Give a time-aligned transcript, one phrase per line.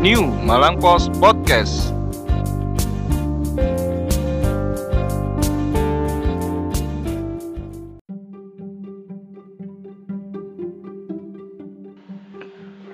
[0.00, 1.92] New Malang Post Podcast.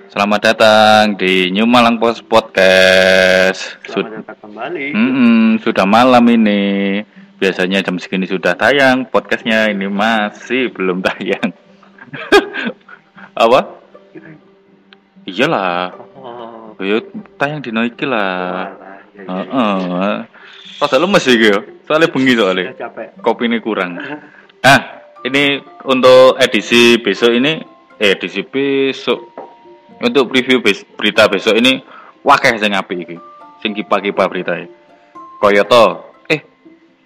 [0.07, 3.79] Selamat datang di New Malang Post Podcast.
[3.87, 4.85] Sud- Selamat datang kembali.
[4.91, 6.99] Mm-mm, sudah malam ini.
[7.37, 9.07] Biasanya jam segini sudah tayang.
[9.07, 11.55] Podcastnya ini masih belum tayang.
[13.47, 13.77] Apa?
[15.27, 15.91] Iyalah.
[16.17, 16.36] Oh,
[16.77, 16.97] Yo
[17.41, 18.73] tayang di iki lah.
[18.77, 19.43] walah, ya, ya, ya.
[19.49, 20.13] Heeh.
[20.77, 21.59] Rada lemes iki yo.
[21.89, 22.73] Soalnya bengi soalnya.
[23.17, 23.97] Ini kurang.
[24.57, 27.61] Ah, ini untuk edisi besok ini
[28.01, 29.21] eh edisi besok
[30.01, 31.77] untuk preview bes- berita besok ini
[32.25, 33.17] wakeh sing apik iki.
[33.61, 34.67] Sing kipa-kipa berita iki.
[35.37, 36.03] Kaya to.
[36.27, 36.41] Eh,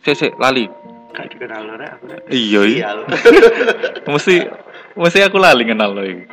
[0.01, 0.63] sik sik lali.
[1.11, 2.05] Gak dikenal Rek, aku.
[2.31, 2.89] Iya Iya, iya.
[4.15, 4.47] mesti
[4.95, 6.25] mesti aku lali kenal lo iki.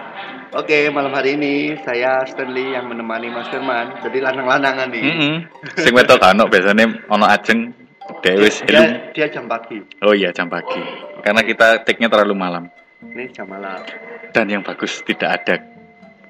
[0.57, 4.01] Oke, malam hari ini saya Stanley yang menemani Mas Firman.
[4.01, 5.05] Jadi lanang-lanangan nih.
[5.05, 5.37] Heeh.
[5.77, 7.77] Sing wedok kan biasanya ono ajeng
[8.25, 8.49] helm.
[8.65, 9.79] Dia, dia jam pagi.
[10.01, 10.81] Oh iya jam pagi.
[11.21, 12.65] Karena kita take-nya terlalu malam.
[13.05, 13.85] Ini jam malam.
[14.33, 15.61] Dan yang bagus tidak ada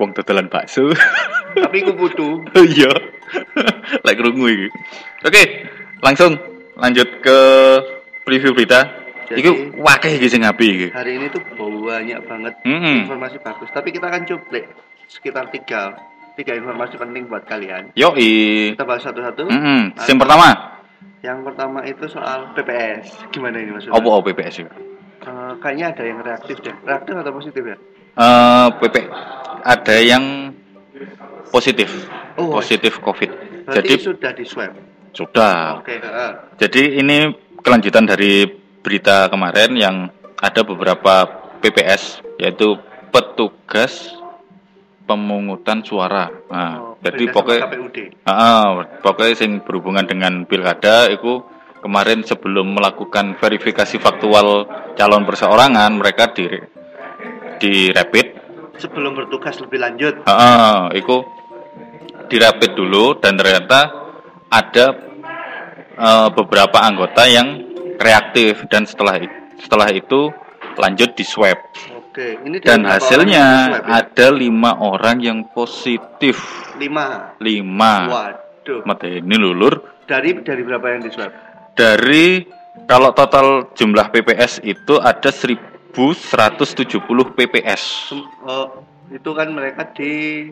[0.02, 0.90] wong dodolan bakso.
[1.62, 2.42] Tapi aku butuh.
[2.58, 2.90] Oh iya.
[4.06, 4.68] Lek krungu iki.
[5.22, 5.42] Oke,
[6.02, 6.34] langsung
[6.74, 7.38] lanjut ke
[8.26, 8.97] preview berita.
[9.28, 10.88] Jadi- Iku wakeh iki sing iki.
[10.88, 13.04] Hari ini tuh banyak banget Mm-mm.
[13.04, 13.68] informasi bagus.
[13.70, 14.72] Tapi kita akan cuplek
[15.04, 15.96] sekitar tiga
[16.32, 17.92] tiga informasi penting buat kalian.
[17.92, 18.72] Yoi.
[18.72, 19.50] Kita bahas satu-satu.
[19.50, 20.76] Mm Sing pertama,
[21.18, 23.26] Yang pertama itu soal PPS.
[23.34, 23.84] Gimana ini Mas?
[23.84, 23.98] Firman?
[23.98, 24.70] opo PPS itu?
[24.70, 26.74] Eh, kayaknya ada yang reaktif deh.
[26.86, 27.76] Reaktif atau positif ya?
[28.14, 28.96] Eh, PP
[29.66, 30.54] ada yang
[31.50, 31.90] positif.
[32.38, 32.54] Oh.
[32.54, 33.30] Positif Covid.
[33.66, 34.72] Berarti Jadi sudah di swab.
[35.10, 35.82] sudah.
[35.82, 36.30] Oke, heeh.
[36.62, 37.16] Jadi ini
[37.58, 38.46] kelanjutan dari
[38.82, 39.96] berita kemarin yang
[40.38, 41.26] ada beberapa
[41.58, 42.78] PPS yaitu
[43.10, 44.14] petugas
[45.08, 46.28] pemungutan suara.
[46.52, 47.62] Nah, Oh, jadi pokoknya.
[48.26, 48.66] Heeh,
[49.00, 51.40] pokoknya sing berhubungan dengan pilkada itu
[51.78, 54.66] kemarin sebelum melakukan verifikasi faktual
[54.98, 56.46] calon perseorangan mereka di
[57.62, 58.26] di rapid
[58.78, 60.22] Sebelum bertugas lebih lanjut.
[60.22, 61.16] Heeh, itu
[62.30, 63.90] dirapid dulu dan ternyata
[64.50, 64.86] ada
[65.98, 67.67] eh, beberapa anggota yang
[67.98, 69.18] reaktif dan setelah
[69.58, 70.30] setelah itu
[70.78, 71.58] lanjut di swab
[72.08, 73.98] Oke, ini dan hasilnya swab ya?
[74.02, 76.38] ada lima orang yang positif
[76.78, 77.34] lima.
[77.42, 78.82] lima Waduh.
[78.86, 81.30] mata ini lulur Dari dari berapa yang di swab?
[81.74, 82.46] dari
[82.86, 87.02] kalau total jumlah PPS itu ada 1170
[87.34, 87.82] PPS
[88.46, 90.46] oh, itu kan mereka di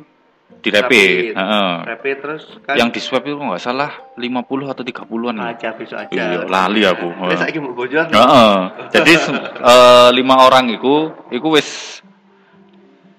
[0.56, 1.72] di rapid, Heeh.
[1.86, 4.34] rapid terus kan yang di swab itu nggak salah 50
[4.66, 5.44] atau 30-an ya.
[5.52, 6.10] aja besok aja.
[6.10, 7.06] Iya, lali aku.
[7.24, 8.06] Wes saiki mau bojor.
[8.06, 8.54] Heeh.
[8.90, 9.12] Jadi
[9.56, 10.94] eh, lima orang itu,
[11.30, 12.02] itu wis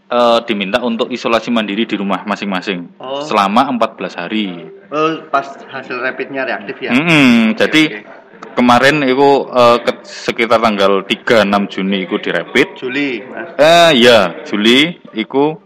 [0.07, 3.21] eh, diminta untuk isolasi mandiri di rumah masing-masing Oh.
[3.21, 4.47] selama 14 hari.
[4.87, 6.91] Oh, pas hasil rapidnya reaktif ya.
[6.91, 8.55] Mm-mm, jadi oke.
[8.55, 12.67] kemarin itu eh, ke- sekitar tanggal 3-6 Juni itu di rapid.
[12.75, 13.55] Juli, Mas.
[13.55, 15.59] Eh ya, Juli itu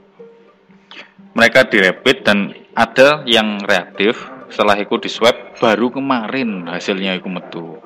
[1.31, 2.37] mereka di rapid dan
[2.75, 4.19] ada yang reaktif
[4.51, 7.79] setelah itu di swab baru kemarin hasilnya itu metu.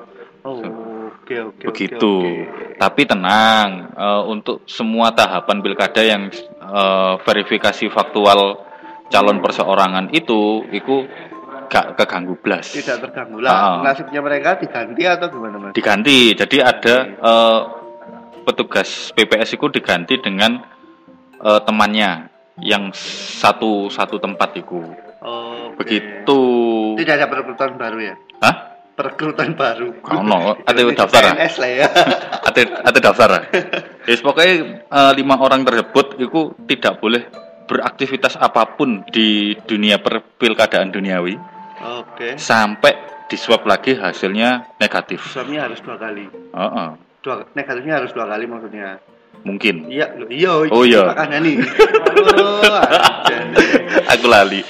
[0.46, 1.34] Oh, oke oke.
[1.54, 2.14] oke, begitu.
[2.22, 2.78] oke.
[2.78, 8.62] Tapi tenang, eh, untuk semua tahapan pilkada yang eh, verifikasi faktual
[9.06, 11.06] calon perseorangan itu, itu
[11.66, 12.74] gak keganggu blas.
[12.74, 13.82] Tidak terganggu Ah.
[13.82, 13.90] lah.
[13.90, 15.72] Nasibnya mereka diganti atau gimana, Mas?
[15.74, 17.60] Diganti, jadi ada eh,
[18.42, 20.62] petugas PPS itu diganti dengan
[21.42, 22.30] eh, temannya
[22.60, 22.92] yang
[23.40, 24.80] satu satu tempat itu.
[25.20, 25.82] Oh, oke.
[25.84, 26.40] Begitu.
[27.00, 28.14] Tidak ada perekrutan baru ya?
[28.40, 28.56] Hah?
[28.96, 29.92] Perekrutan baru.
[30.08, 31.34] Ono, ada Indonesia daftar ah?
[31.36, 31.86] PNS lah ya.
[32.48, 33.42] ada ada daftar ah?
[34.08, 34.54] Yes, pokoknya
[34.86, 37.26] eh, lima orang tersebut itu tidak boleh
[37.66, 41.34] beraktivitas apa pun di dunia perpilkadaan duniawi
[41.82, 42.38] Oke.
[42.38, 42.94] sampai
[43.26, 45.26] di swab lagi hasilnya negatif.
[45.34, 46.30] Swabnya harus dua kali.
[46.30, 46.88] Heeh,
[47.26, 49.02] Dua, negatifnya harus dua kali maksudnya.
[49.46, 49.86] Mungkin.
[49.86, 50.50] Iya, iya.
[50.66, 51.14] Oh, iya.
[51.14, 51.56] Makanya nih.
[52.16, 52.64] Oh.
[54.08, 54.64] Aku lali.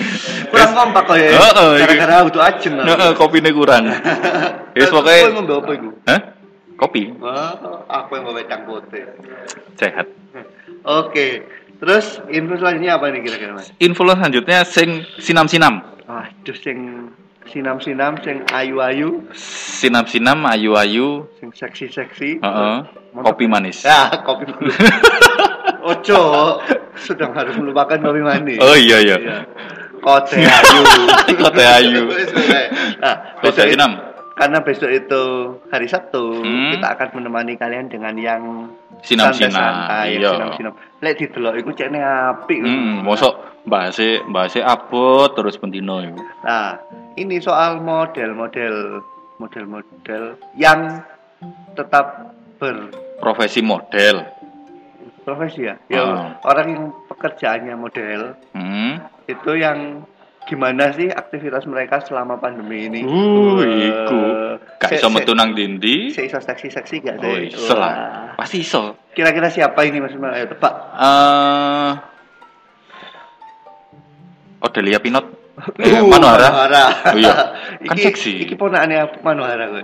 [0.50, 1.30] Kurang kompak kok ya.
[1.32, 1.94] Heeh, iki.
[1.94, 2.72] Gara-gara butuh ajen.
[2.82, 3.84] Heeh, kopine kurang.
[4.76, 5.88] Yes, Kowe pokoknya ngombe apa iku?
[6.04, 6.20] Hah?
[6.76, 9.08] Kopi Oh, aku yang mau wedang putih.
[9.80, 10.04] sehat.
[10.84, 11.48] Oke.
[11.80, 13.72] Terus info selanjutnya apa nih kira-kira, Mas?
[13.80, 15.80] Info selanjutnya sing sinam-sinam.
[16.04, 17.08] Aduh sing
[17.48, 22.44] sinam-sinam sing ayu-ayu, Sinam-sinam ayu-ayu, sing seksi-seksi.
[22.44, 23.05] heeh, Mantap.
[23.22, 23.84] Kopi manis.
[23.84, 24.68] Ah, kopi dulu.
[25.86, 26.20] Ojo,
[26.98, 28.58] sedang harus melupakan kopi manis.
[28.58, 29.16] Oh iya iya.
[30.02, 30.80] Kote ayu.
[31.40, 32.02] Kote ayu.
[33.02, 33.92] nah, Kote besok enam.
[34.36, 35.22] karena besok itu
[35.72, 36.76] hari Sabtu, Hmm.
[36.76, 38.42] kita akan menemani kalian dengan yang
[39.00, 39.88] Sinam-sinam.
[40.04, 40.36] Iya.
[40.36, 40.74] sinam-sinam.
[41.00, 42.60] Lek didelok iku cekne apik.
[42.60, 43.32] Hmm, mosok
[43.64, 46.20] bahasa bahasa abot terus pentino iku.
[46.44, 46.76] Nah,
[47.16, 49.00] ini soal model-model
[49.36, 51.00] model-model yang
[51.72, 52.32] tetap
[53.16, 54.16] Profesi model.
[55.18, 55.74] berprofesi ya.
[55.90, 56.38] Ya, Ah.
[56.46, 59.02] orang yang pekerjaannya model Hmm.
[59.26, 60.06] itu yang
[60.46, 63.02] gimana sih aktivitas mereka selama pandemi ini?
[63.02, 64.22] Uh, iku.
[64.78, 66.14] Gak Se- iso se- metu nang dindi.
[66.14, 67.26] se- iso seksi-seksi gak sih?
[67.26, 67.94] Oh, iso lah.
[68.38, 68.94] Pasti iso.
[69.10, 70.30] Kira-kira siapa ini Mas Mal?
[70.32, 70.74] Ayo tebak.
[70.94, 71.92] Eh
[74.62, 75.26] Odelia Pinot.
[75.78, 76.48] Eh, Uh, Manuhara.
[76.48, 76.84] Manuhara.
[77.10, 77.34] Oh, iya.
[77.88, 78.32] Kan Iki- seksi.
[78.46, 79.82] Iki ponakane Manuhara kowe.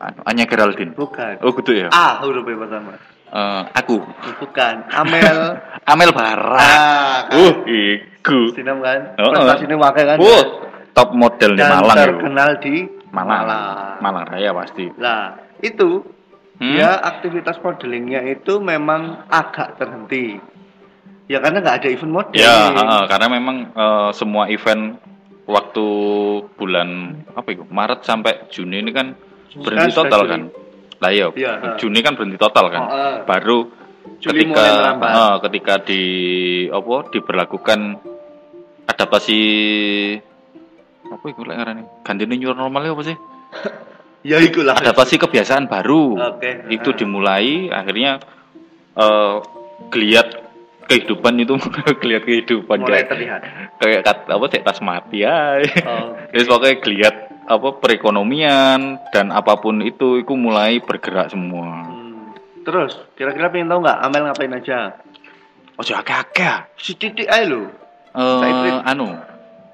[0.00, 0.96] Anu, Anya Geraldine.
[0.96, 1.44] Bukan.
[1.44, 1.92] Oh, gitu ya.
[1.92, 2.92] A hurufnya pertama.
[3.30, 4.00] Eh, aku.
[4.40, 4.74] Bukan.
[4.90, 5.38] Amel.
[5.92, 6.56] Amel Bara.
[6.56, 7.36] ah, kan.
[7.36, 8.50] Uh, iku.
[8.56, 9.14] Sinam kan?
[9.20, 10.16] Oh, Prestasinya wakai kan?
[10.18, 10.44] Uh,
[10.96, 12.04] top model di Dan Malang itu.
[12.16, 12.74] terkenal di
[13.12, 13.28] Malang.
[13.44, 13.94] Malang.
[14.00, 14.84] Malang Raya pasti.
[14.96, 16.18] Lah, itu
[16.60, 16.76] Hmm?
[16.76, 20.36] ya aktivitas modelingnya itu memang agak terhenti.
[21.24, 22.36] Ya karena nggak ada event modeling.
[22.36, 25.00] Ya, heeh, karena memang eh, semua event
[25.48, 25.86] waktu
[26.54, 26.88] bulan
[27.32, 29.16] apa itu Maret sampai Juni ini kan
[29.58, 30.40] berhenti total kan.
[31.00, 31.80] Lah iya, Iya.
[31.80, 32.82] Juni kan berhenti total kan.
[32.84, 33.16] Oh, eh.
[33.24, 33.58] Baru
[34.20, 34.64] Juli ketika
[35.00, 36.02] eh, ketika di
[36.68, 37.80] apa diberlakukan
[38.86, 39.40] adaptasi
[41.10, 41.82] apa itu lek ngarani?
[42.04, 43.16] Ganti new normal apa sih?
[44.20, 44.76] Ya ikulah.
[44.76, 46.36] Adaptasi kebiasaan baru.
[46.36, 46.68] Oke.
[46.68, 48.20] Itu dimulai akhirnya
[48.92, 49.34] eh
[49.88, 50.28] geliat
[50.84, 51.56] kehidupan itu
[52.04, 53.40] geliat kehidupan mulai kayak terlihat.
[53.80, 56.12] kayak kat, apa cek tas mati ya Oh.
[56.34, 57.16] Terus pokoknya geliat
[57.50, 58.78] apa perekonomian
[59.10, 62.30] dan apa pun itu itu mulai bergerak semua Hmm.
[62.60, 64.94] Terus, kira-kira pengen tahu nggak Amel ngapain aja?
[65.74, 67.66] ojo akeh-akeh Si titik aja lo.
[68.10, 69.16] eh Saya anu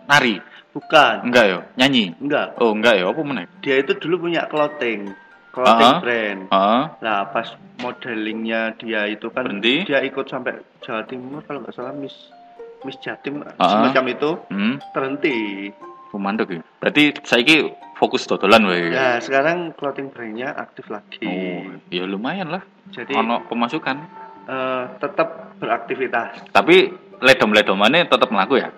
[0.06, 0.38] nari
[0.70, 1.24] Bukan.
[1.24, 2.56] enggak yo nyanyi Enggak.
[2.56, 5.12] oh enggak yo apa meneh Dia itu dulu punya clothing.
[5.50, 5.98] Clothing Ah.
[5.98, 6.40] brand.
[6.46, 6.82] Heeh.
[7.00, 9.82] Nah, pas modelingnya dia itu kan Berhenti.
[9.82, 12.12] dia ikut sampai Jawa Timur kalau nggak salah Miss
[12.82, 13.66] Miss Jatim Ah.
[13.66, 15.36] semacam itu hmm terhenti.
[16.16, 21.20] Pemandek ya berarti saiki fokus dodolan wae Nah, sekarang clothing brandnya aktif lagi.
[21.22, 23.96] oh ya lumayan lah Jadi ono pemasukan
[24.46, 26.48] eh, tetap beraktivitas.
[26.50, 28.72] tapi ledom-ledomannya tetap melaku ya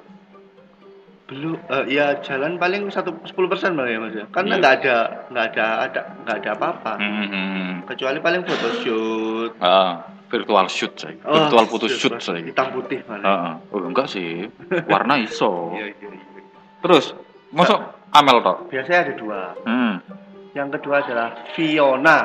[1.28, 4.24] Belum eh, ya jalan paling satu sepuluh persen malah ya Mas ya.
[4.28, 4.58] Karena Iya.
[4.58, 4.96] nggak ada
[5.28, 6.92] nggak ada ada nggak ada apa-apa.
[6.96, 7.68] hmm, hmm.
[7.84, 9.52] Kecuali paling photoshoot.
[9.60, 13.24] Ah, virtual shoot saya Oh, virtual foto shoot saya Hitam putih malah.
[13.28, 13.52] Heeh.
[13.68, 14.48] Oh, enggak sih.
[14.88, 15.76] Warna iso.
[15.76, 16.42] Iya, iya, iya.
[16.80, 17.12] Terus,
[17.52, 17.80] masuk
[18.12, 18.72] Amel tok.
[18.72, 19.40] Biasanya ada dua.
[19.68, 19.94] Hmm.
[20.56, 22.18] Yang kedua adalah Fiona.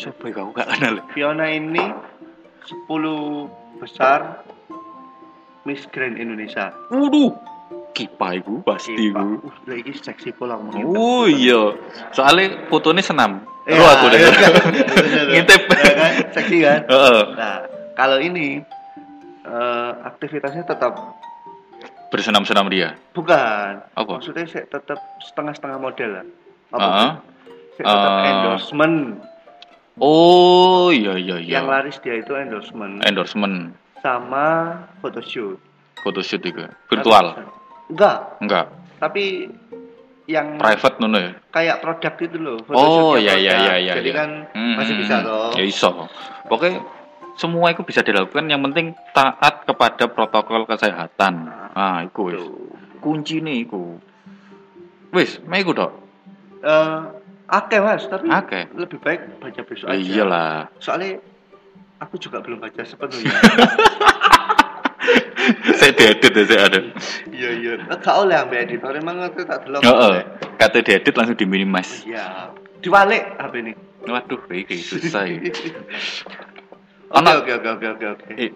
[0.00, 0.94] Siapa yang kau gak kenal?
[1.12, 1.84] Fiona ini
[2.88, 2.88] 10
[3.76, 4.40] besar
[5.68, 6.72] Miss Grand Indonesia.
[6.88, 7.36] Waduh.
[7.92, 9.36] Kipa iku pasti iku.
[9.68, 11.76] Uh, iki seksi pola Oh iya.
[12.16, 13.44] Soalnya fotonya senam.
[13.68, 14.20] Iya, Terus aku deh.
[14.96, 15.24] Bener.
[15.36, 15.62] Ngintip.
[15.68, 16.12] Ya kan?
[16.32, 16.80] Seksi kan?
[16.88, 17.20] Heeh.
[17.36, 17.56] Nah,
[17.92, 18.64] kalau ini
[19.44, 20.96] eh, aktivitasnya tetap
[22.12, 22.92] Bersenam-senam dia.
[23.10, 23.80] bukan.
[23.90, 24.20] Apa?
[24.20, 26.26] Maksudnya saya tetap setengah-setengah model lah.
[26.70, 26.84] Apa?
[26.84, 27.10] Heeh.
[27.72, 28.28] Saya tetap Eh.
[28.28, 28.96] endorsement.
[29.94, 31.52] Oh, iya iya iya.
[31.56, 35.56] Yang laris dia itu endorsement Endorsement sama photoshoot.
[36.00, 36.64] photoshoot itu.
[36.86, 37.36] Virtual.
[37.88, 38.66] Enggak, Enggak.
[38.98, 39.52] tapi
[40.24, 41.32] yang Private nuno ya.
[41.50, 42.56] kayak produk itu loh.
[42.70, 43.94] Oh iya iya iya iya.
[43.98, 44.16] Jadi iya.
[44.16, 45.52] kan Hmm, masih bisa loh.
[45.52, 45.90] Ya iso.
[46.46, 46.80] Pokoknya
[47.36, 51.48] semua itu bisa dilakukan yang penting taat kepada protokol kesehatan.
[51.72, 52.40] Nah, iku wis.
[52.40, 52.72] Tuh.
[53.02, 53.98] Kunci nih iku.
[55.12, 55.92] Wis, meh iku tok.
[56.62, 57.00] Eh,
[57.52, 58.64] Akeh mas, tapi Akeh.
[58.72, 60.00] lebih baik baca besok aja.
[60.00, 60.72] iyalah.
[60.80, 61.20] Soalnya
[62.00, 63.28] aku juga belum baca sepenuhnya.
[65.82, 66.78] Saya diedit ya, saya ada.
[67.26, 67.72] Iya iya.
[67.90, 69.82] Gak oleh ambil editor emang aku tak delok.
[69.82, 70.22] Heeh.
[70.54, 72.06] Kata diedit langsung diminimas.
[72.06, 72.54] Iya.
[72.78, 73.72] Diwalik HP ini.
[74.06, 75.42] Waduh, iki susah ya.
[77.12, 78.26] Oke oke oke oke oke oke.
[78.40, 78.50] Eh,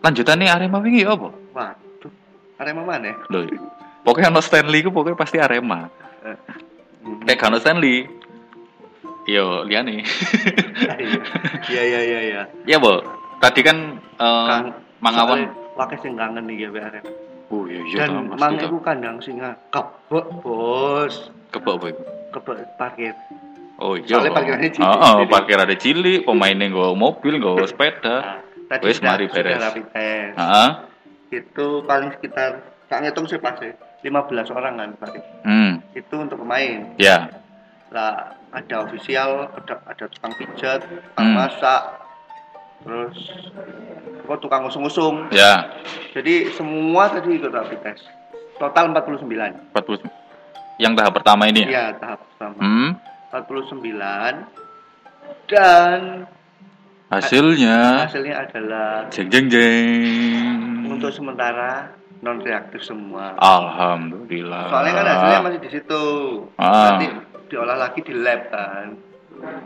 [0.00, 1.28] lanjutannya Arema wingi apa?
[1.52, 2.12] Waduh.
[2.56, 3.12] Arema mana?
[3.28, 3.44] Loh,
[4.02, 5.92] pokoknya ono Stanley ku pokoknya pasti Arema.
[6.24, 6.36] Eh,
[7.04, 7.28] hmm.
[7.28, 8.08] Kayak ono Stanley.
[9.28, 10.02] Yo, liane.
[11.70, 12.42] Iya iya iya iya.
[12.66, 13.04] Ya, Bo.
[13.38, 15.46] Tadi kan eh Kang Mangawan.
[15.72, 17.12] Pakai sing kangen nih ya Arema.
[17.52, 18.64] Oh iya iya Dan mang ta.
[18.64, 21.28] iku kandang singa kebek bos.
[21.52, 22.02] Kebak apa iku?
[22.32, 23.14] Kebek parkir.
[23.82, 24.06] Oh iya.
[24.06, 24.86] Soalnya parkirannya cilik.
[24.86, 28.16] Heeh, Jadi- parkirannya cilik, pemainnya nggawa mobil, nggawa sepeda.
[28.70, 29.58] Nah, sudah, mari beres.
[29.58, 30.68] Heeh.
[31.28, 33.58] Itu paling sekitar tak ngitung sih pas
[34.00, 35.10] 15 orang kan Pak.
[35.42, 36.94] Hmm, Itu untuk pemain.
[36.94, 37.26] ya.
[37.90, 41.36] Lah ada ofisial, ada, ada tukang pijat, tukang Hmm.
[41.36, 41.82] masak,
[42.80, 43.16] terus
[44.22, 45.28] kok tukang usung-usung.
[45.28, 45.72] Ya.
[46.12, 48.04] Jadi semua tadi ikut rapid test.
[48.56, 49.52] Total 49.
[49.72, 50.06] 40
[50.78, 51.68] yang tahap pertama ini ya.
[51.68, 52.56] Iya, tahap pertama.
[52.56, 52.90] Hmm.
[53.32, 53.80] 49
[55.48, 56.28] dan
[57.08, 60.88] Hasilnya Hasilnya adalah jeng jeng jeng.
[60.88, 63.36] untuk sementara non reaktif semua.
[63.36, 64.70] Alhamdulillah.
[64.70, 66.04] Soalnya kan hasilnya masih di situ.
[66.56, 66.96] Ah.
[66.96, 67.06] Nanti
[67.50, 68.86] diolah lagi di lab kan.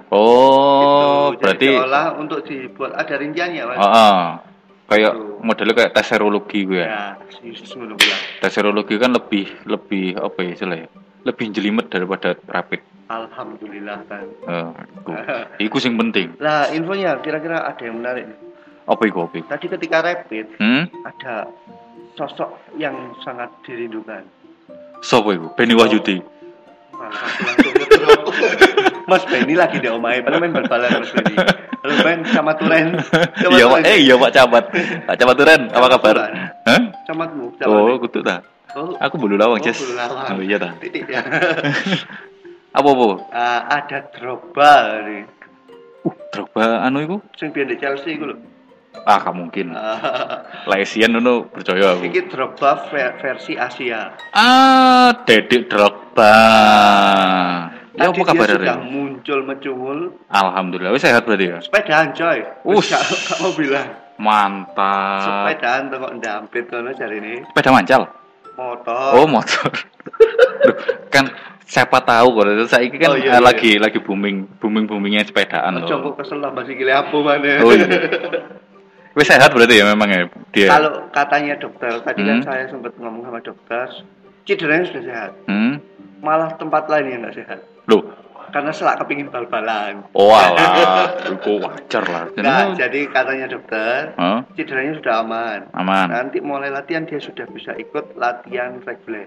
[0.08, 1.44] Oh, Gitu.
[1.44, 3.78] Jadi berarti diolah untuk dibuat ada rinciannya, Mas.
[3.78, 4.24] Ah, ah.
[4.88, 5.38] kayak Gitu.
[5.44, 6.88] modelnya kayak tes serologi gue ya.
[6.88, 7.06] Ya.
[8.40, 10.88] Tes serologi kan lebih lebih apa ya istilahnya?
[11.26, 12.80] Lebih jelimet daripada rapid.
[13.06, 14.26] Alhamdulillah kan.
[14.46, 14.70] Eh,
[15.60, 15.78] iku.
[15.78, 16.38] sing penting.
[16.38, 18.30] Lah, infonya kira-kira ada yang menarik.
[18.86, 19.42] Apa iku apa?
[19.48, 20.86] Tadi ketika rapid Hmm?
[21.02, 21.50] ada
[22.14, 24.22] sosok yang sangat dirindukan.
[25.02, 25.50] Sopo iku?
[25.54, 26.22] Beni Wahyudi.
[26.96, 28.22] Langsung ngedrop.
[29.06, 31.34] Mas Benny lagi di omai, padahal main bal-balan Mas Benny.
[31.36, 32.98] Halo Ben, sama Turen.
[33.46, 33.66] Iya.
[33.84, 34.64] Eh, iya Pak Camat.
[35.06, 36.14] Pak Camat Turen, apa kabar?
[36.66, 36.80] Hah?
[37.06, 38.02] Camatmu, Oh, camatnya.
[38.02, 38.36] kutu ta.
[38.74, 40.36] Oh, Aku bulu lawang, oh, bulu lawang.
[40.36, 40.74] Oh, iya ta.
[40.82, 41.22] Titik ya.
[42.72, 43.06] Apa apa?
[43.30, 44.72] Ah, ada Drogba
[45.06, 45.22] nih.
[46.02, 47.16] Uh, Drogba anu iku?
[47.34, 48.36] Sing biyen di Chelsea iku lho.
[49.04, 49.70] Ah, gak mungkin.
[50.70, 52.08] Laesian ngono percaya aku.
[52.08, 54.12] Iki Drogba ver- versi Asia.
[54.32, 56.34] Ah, Dedek Drogba.
[57.96, 58.92] Ya apa kabar dia sudah ini?
[58.92, 61.58] muncul mencungul Alhamdulillah, wis sehat berarti ya.
[61.64, 62.44] sepedaan coy.
[62.68, 62.92] Ush.
[62.92, 63.88] Gak gak mau bilang.
[64.20, 65.24] Mantap.
[65.24, 67.34] Sepedaan tuh kok ndampit kono jari ini.
[67.48, 68.04] Sepeda mancal.
[68.56, 69.08] Motor.
[69.14, 69.68] Oh, motor.
[70.64, 70.74] Duh,
[71.12, 71.28] kan
[71.66, 73.40] siapa tahu kalau saya kan Oh, iya, eh, iya.
[73.42, 75.84] lagi lagi booming booming boomingnya sepedaan loh.
[75.84, 77.60] kok kesel lah masih gile apa mana.
[77.60, 77.86] Oh, iya.
[79.16, 80.20] Wis sehat berarti ya memang ya
[80.52, 80.68] dia.
[80.68, 82.44] Kalau katanya dokter, tadi kan Hmm.
[82.44, 83.88] saya sempat ngomong sama dokter,
[84.44, 85.30] cederanya sudah sehat.
[85.48, 85.80] Hmm?
[86.20, 87.60] Malah tempat lain yang nggak sehat.
[88.50, 90.06] Karena selak kepingin bal-balan.
[90.14, 92.24] oh alah, itu wajar lah.
[92.38, 94.46] Nah, jadi katanya dokter, Hah?
[94.54, 95.60] cederanya sudah aman.
[95.74, 96.06] Aman.
[96.08, 99.26] Nanti mulai latihan dia sudah bisa ikut latihan reguler.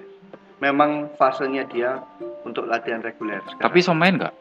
[0.59, 2.03] Memang fasenya dia
[2.43, 3.39] untuk latihan reguler.
[3.47, 3.63] sekarang.
[3.63, 4.35] Tapi iso main gak?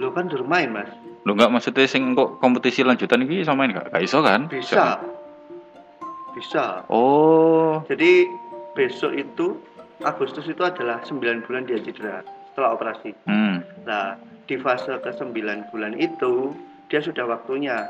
[0.00, 0.88] lo kan udah main mas,
[1.28, 3.92] Lo nggak maksudnya sing kok kompetisi lanjutan ini iso main gak?
[3.92, 4.48] Gak iso kan?
[4.48, 4.96] bisa,
[6.32, 6.88] bisa.
[6.88, 8.24] Oh, Jadi
[8.72, 9.60] besok itu
[10.00, 12.24] Agustus itu adalah 9 bulan dia cedera
[12.60, 13.16] setelah operasi.
[13.24, 13.56] hmm.
[13.88, 15.32] Nah, di fase ke 9
[15.72, 16.52] bulan itu
[16.92, 17.88] dia sudah waktunya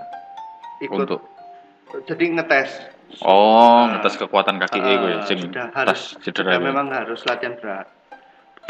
[0.79, 1.21] ikut Untuk
[2.07, 2.71] jadi ngetes.
[3.27, 6.63] Oh, Nah, ngetes kekuatan kaki Ah, gue sing sudah harus sudah iku.
[6.63, 7.91] memang harus latihan berat.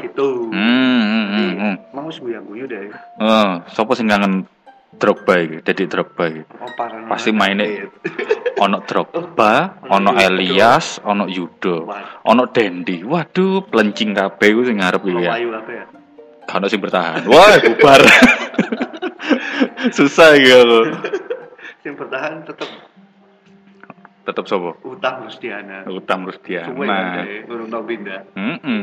[0.01, 0.49] Gitu.
[0.49, 1.75] Hmm, hmm, hmm, hmm.
[1.93, 2.89] mau guyu guyu deh.
[3.21, 4.49] Eh, sopo sing kangen
[4.91, 6.43] Drogba iki, Dedi Drogba iki.
[6.59, 6.71] Oh,
[7.07, 7.67] Pasti mainnya
[8.65, 11.89] Ono Drogba, ono Elias, ono Yudo,
[12.23, 13.01] ono Dendi.
[13.01, 15.33] Waduh, pelencing kabeh ku sing ngarep iki ya.
[15.33, 15.85] Apa ya?
[16.45, 17.25] Kan sing bertahan.
[17.25, 18.03] Wah, bubar.
[19.97, 20.81] Susah iki aku.
[21.81, 22.69] Yang bertahan tetap
[24.21, 24.77] Tetep sopo?
[24.85, 25.89] utang Rustiana.
[25.89, 26.69] Utang terus dia.
[26.69, 28.21] Semua Nah, ada, urung tau pindah.
[28.37, 28.83] heeh.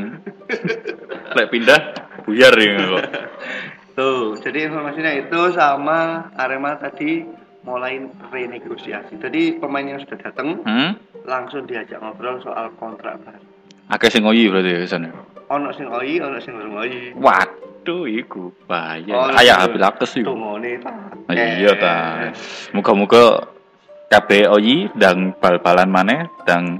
[1.37, 1.79] Lek pindah
[2.25, 3.03] buyar ya kok.
[3.97, 7.25] Tuh, jadi informasinya itu sama Arema tadi
[7.65, 7.97] mulai
[8.29, 9.17] renegosiasi.
[9.17, 10.93] Jadi pemain yang sudah datang Hmm?
[11.25, 13.41] langsung diajak ngobrol soal kontrak baru.
[13.89, 15.09] Akeh sing ngoyi berarti ya sana.
[15.49, 17.11] Ono sing oi, ono sing urung oi.
[17.17, 19.17] Waduh, iku bahaya.
[19.17, 20.27] Ono Ayah sing habil akes iku.
[20.29, 20.93] Tungone ta.
[21.33, 21.95] Iya ta.
[22.77, 23.49] Muga-muga
[24.13, 26.79] kabeh oyi dan bal-balan maneh dan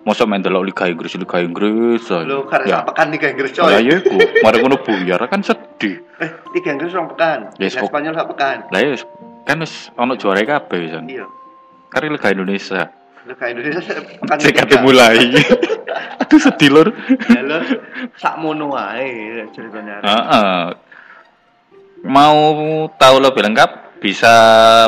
[0.00, 2.08] mosok main delok Liga Inggris Liga Inggris.
[2.24, 2.78] Lo karena ya.
[2.88, 3.84] pekan Liga Inggris Lah coy.
[3.84, 6.00] ya iku, mari ngono buyar kan sedih.
[6.20, 7.52] Eh, Liga Inggris rong pekan.
[7.60, 7.88] Yes, Liga.
[7.88, 8.56] Spanyol sak pekan.
[8.72, 8.96] Lah ya
[9.44, 11.04] kan wis ono juara kabeh wisan.
[11.08, 11.26] Iya.
[11.92, 12.82] Kari Liga Indonesia.
[13.28, 13.92] Liga Indonesia
[14.24, 14.36] pekan.
[14.40, 15.16] Sing kate mulai.
[16.24, 16.88] Aduh sedih lur.
[17.28, 17.58] Ya lo
[18.16, 20.00] sak mono wae ceritanya.
[20.00, 20.64] Heeh.
[22.00, 22.40] Mau
[22.96, 24.32] tahu lebih lengkap bisa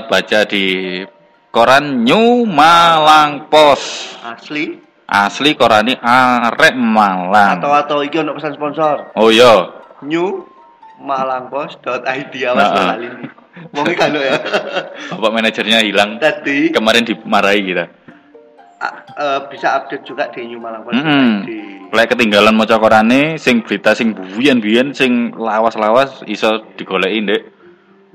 [0.09, 1.05] baca di
[1.53, 4.17] koran New Malang Post.
[4.25, 4.81] Asli
[5.13, 7.61] Asli koran ini arek Malang.
[7.61, 9.13] atau atau iki ono pesan sponsor.
[9.13, 9.69] Oh iya.
[10.01, 10.49] New
[11.05, 13.29] malangpost.id awas Nah, ini.
[13.77, 14.41] Wong kan ya.
[15.13, 16.17] Bapak manajernya hilang.
[16.17, 17.85] Tadi Kemarin dimarahi kita.
[18.81, 21.05] a- eh, bisa update juga di New Malangpost.id.
[21.05, 21.45] Hmm.
[21.93, 27.43] Lek ketinggalan maca korane sing berita sing buyen-buyen sing lawas-lawas iso digoleki ndek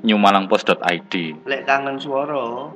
[0.01, 1.13] newmalangpost.id.
[1.45, 2.73] Lek kangen suara,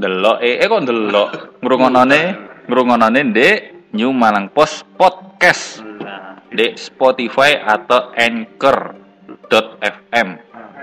[0.00, 1.28] Delok eh, eh kok delok
[1.60, 2.20] ngrungokne
[2.68, 3.56] ngrungokne ndek
[3.96, 9.08] New Malang Post Podcast nah, di Spotify atau Anchor.fm.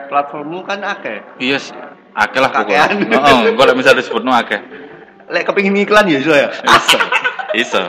[0.07, 1.19] platformmu kan akeh.
[1.43, 1.75] Yes,
[2.15, 2.87] akeh lah pokoknya.
[2.87, 3.11] Kakean.
[3.11, 4.59] Heeh, engko lek misal disebutno akeh.
[5.27, 6.49] Lek kepengin iklan ya iso ya.
[6.51, 6.99] Iso.
[7.55, 7.81] Iso.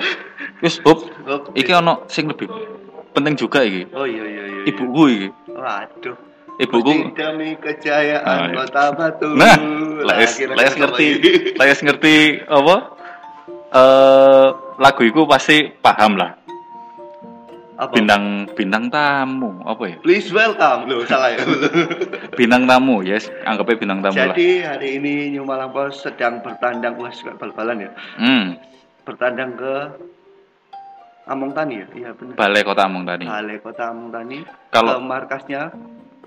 [0.58, 1.06] Wis, Bob,
[1.54, 2.50] iki ono sing lebih
[3.14, 3.86] penting juga iki.
[3.94, 4.62] Oh iya iya iya.
[4.66, 5.28] Ibuku iki.
[5.54, 6.16] Waduh.
[6.58, 8.58] Ibuku demi kejayaan iya.
[8.58, 9.30] kota Batu.
[9.38, 9.54] Nah,
[10.02, 11.08] Laes ketemu ngerti.
[11.54, 12.97] Laes ngerti apa?
[13.68, 14.46] Eh
[14.78, 16.32] lagu iku pasti paham lah.
[17.78, 17.94] Apa?
[17.94, 18.24] bintang
[18.58, 20.90] bintang tamu apa ya Please welcome.
[20.90, 21.46] Loh, salah ya.
[22.38, 26.98] bintang tamu yes anggapnya bintang tamu lah Jadi hari ini New Malang Post sedang bertandang
[26.98, 27.90] wah suka bal-balan ya.
[28.18, 28.58] hmm,
[29.06, 29.74] Bertandang ke
[31.28, 31.86] Among Tani ya?
[31.94, 32.34] Iya benar.
[32.34, 34.38] balai kota Amung tadi Balai Kota Among Tani.
[34.74, 35.70] Kalau- markasnya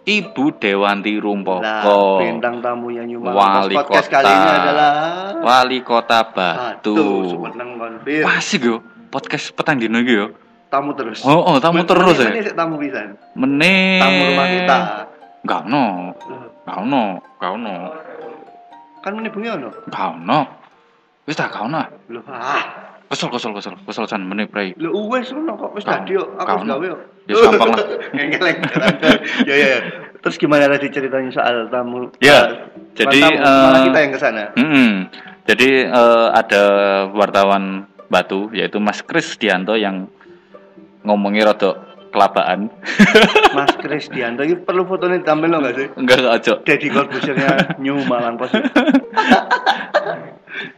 [0.02, 4.16] Ibu Dewanti Rumpoko bintang tamunya New Malang Wali podcast Kota.
[4.18, 4.92] kali ini adalah
[5.46, 6.96] wali kota Batu
[7.38, 8.26] Batu.
[8.26, 8.82] Asik yo
[9.14, 10.28] podcast petang dino iki yo
[10.72, 11.20] Tamu terus.
[11.22, 13.20] oh, oh tamu Men- terus ya sik tamu pisan.
[13.36, 14.78] meneh Tamu rumah kita.
[15.42, 17.04] Gak ono, Loh, gak ono,
[17.36, 17.76] gak ono,
[19.02, 19.68] Kan menit bengi ono.
[19.86, 20.40] gak ono.
[21.26, 21.82] Wis tak gak ono.
[22.08, 22.91] Loh, ah.
[23.12, 24.72] Kesel kesel kesel kesel san meneh prei.
[24.80, 26.32] Loh, wes ono kok wis tadi yo.
[26.40, 26.96] Aku wis gawe yo.
[27.28, 27.86] Ya, gampang lah.
[28.16, 28.60] Ngeleng.
[29.44, 29.78] Ya ya.
[30.24, 32.08] Terus gimana tadi ceritanya soal tamu?
[32.24, 34.44] Ya, jadi, eh, malah kita yang ke sana.
[34.56, 35.12] Hmm,
[35.44, 36.64] jadi eh, ada
[37.12, 40.08] wartawan Batu yaitu Mas Kris Dianto yang
[41.04, 42.68] ngomongnya rada kelabaan.
[43.58, 45.88] Mas Krisdianto ini perlu fotonya ditampil lo nggak sih?
[45.96, 46.54] Enggak enggak aja.
[46.64, 48.56] Deddy Corbuzier-nya New Malang Post.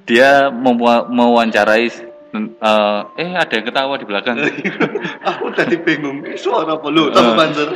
[0.05, 4.35] Dia mewa- mewawancarai eh, eh ada yang ketawa di belakang.
[5.29, 7.09] Aku tadi bingung, suara apa lu?
[7.09, 7.37] Tamu Eh.
[7.37, 7.69] banter.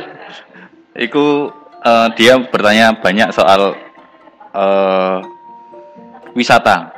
[0.98, 1.48] Iku
[1.80, 3.74] eh, dia bertanya banyak soal
[4.50, 5.18] eh,
[6.34, 6.90] wisata.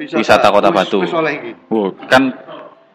[0.00, 0.98] Wisata Kota Wis- Batu.
[1.04, 1.12] wis.
[1.68, 2.32] Wow, kan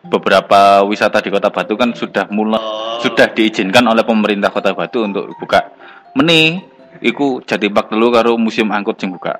[0.01, 2.98] beberapa wisata di Kota Batu kan sudah mulai Oh.
[2.98, 5.69] sudah diizinkan oleh pemerintah Kota Batu untuk buka.
[6.15, 6.57] Meni
[7.03, 9.38] iku jadi bak dulu karo museum angkut sing buka.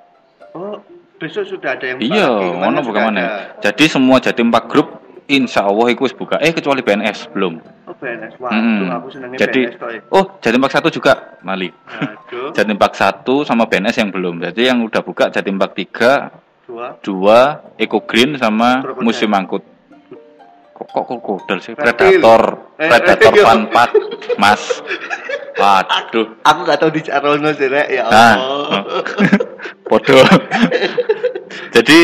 [0.53, 0.77] Oh,
[1.15, 2.57] besok sudah ada yang Iya, buka.
[2.60, 3.19] Ngono bagaimana?
[3.19, 3.36] ada.
[3.63, 4.88] Jadi semua Jatim Park Group
[5.25, 6.38] insya Allah iku wis buka.
[6.38, 7.57] Eh kecuali BNS belum.
[7.86, 8.38] Oh, BNS.
[8.38, 9.89] Wah, aku senengnya Jadi BNS toh.
[9.89, 10.01] ya.
[10.12, 11.69] oh Jatim Park 1 juga Mali.
[11.72, 14.36] Aduh, Jatim Park 1 sama BNS yang belum.
[14.41, 16.29] Jadi yang udah buka Jatim Park 3,
[16.67, 16.88] dua.
[17.01, 19.03] 2 Eco Green sama Krokodil.
[19.05, 19.63] Museum Angkut.
[20.75, 21.72] Kok kok krokodil sih?
[21.72, 22.19] Reptil.
[22.19, 22.41] Predator.
[22.75, 23.60] Eh, Predator eh, Fun
[24.36, 24.62] Mas.
[25.62, 26.36] Waduh.
[26.43, 27.72] Aku gak tahu di Arono sih.
[27.72, 28.84] Ya Nah, Allah.
[29.86, 30.17] Podo.
[31.75, 32.00] Jadi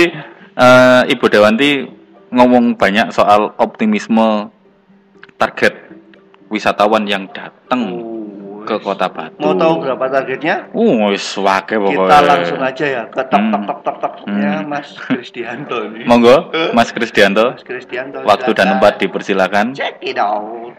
[0.56, 1.86] eh, Ibu Dewanti
[2.32, 4.50] ngomong banyak soal optimisme
[5.36, 5.74] target
[6.48, 7.82] wisatawan yang datang
[8.62, 9.42] Oh, ke Kota Batu.
[9.42, 10.70] Mau tahu berapa targetnya?
[10.70, 12.06] Uh, wis wake pokoknya.
[12.06, 14.70] Kita langsung aja ya ke tok tok tok tok toknya Hmm.
[14.70, 16.06] Mas Krisdianto nih.
[16.06, 17.58] Monggo, Mas Krisdianto.
[17.58, 18.22] Mas Krisdianto.
[18.22, 18.72] Waktu dan silakan.
[18.78, 19.66] tempat dipersilakan.
[19.74, 20.78] Check it out.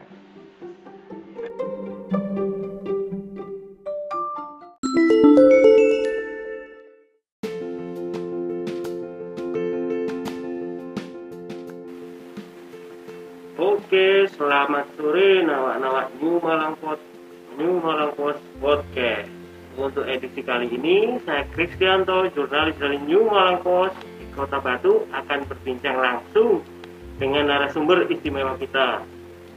[14.63, 17.03] Selamat sore nawak-nawak New Malang Pod
[17.59, 19.27] New Malang Post Podcast.
[19.75, 25.51] Untuk edisi kali ini, saya Kristianto, jurnalis dari New Malang Post di Kota Batu akan
[25.51, 26.63] berbincang langsung
[27.19, 29.03] dengan narasumber istimewa kita.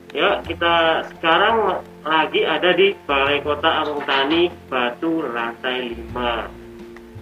[0.09, 6.49] Ya, kita sekarang lagi ada di Balai Kota Amung Tani, Batu, lantai 5.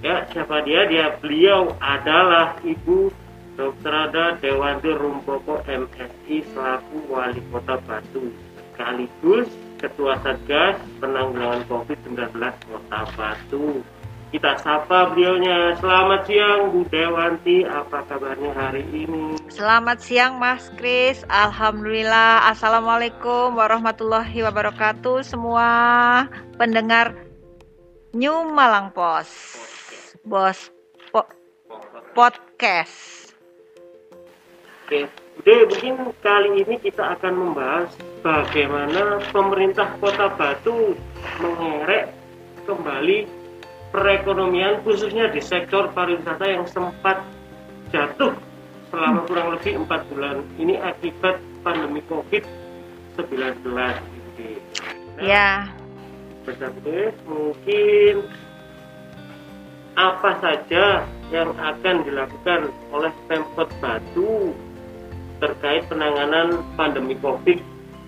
[0.07, 0.87] Ya, siapa dia?
[0.87, 3.11] Dia beliau adalah Ibu
[3.53, 3.93] Dr.
[3.93, 8.33] Ada Dewanti Rumpoko MSI selaku Wali Kota Batu
[8.73, 9.45] sekaligus
[9.77, 13.83] Ketua Satgas Penanggulangan COVID-19 Kota Batu.
[14.33, 15.77] Kita sapa beliaunya.
[15.77, 19.37] Selamat siang Bu Dewanti, apa kabarnya hari ini?
[19.53, 25.69] Selamat siang Mas Kris, Alhamdulillah Assalamualaikum warahmatullahi wabarakatuh Semua
[26.57, 27.13] pendengar
[28.17, 29.29] New Malang Pos
[30.25, 30.73] Bos
[31.13, 31.29] po-
[32.17, 33.22] Podcast
[34.83, 35.07] Oke,
[35.39, 37.87] Bude, mungkin kali ini kita akan membahas
[38.19, 40.99] bagaimana pemerintah Kota Batu
[41.39, 42.11] mengerek
[42.67, 43.23] kembali
[43.95, 47.23] perekonomian khususnya di sektor pariwisata yang sempat
[47.95, 48.35] jatuh
[48.91, 53.63] selama kurang lebih empat bulan ini akibat pandemi COVID-19.
[53.71, 53.95] Nah,
[55.23, 55.71] Ya,
[56.43, 57.15] Bude.
[57.23, 58.27] mungkin
[59.95, 64.51] apa saja yang akan dilakukan oleh Pemkot Batu
[65.43, 67.59] terkait penanganan pandemi COVID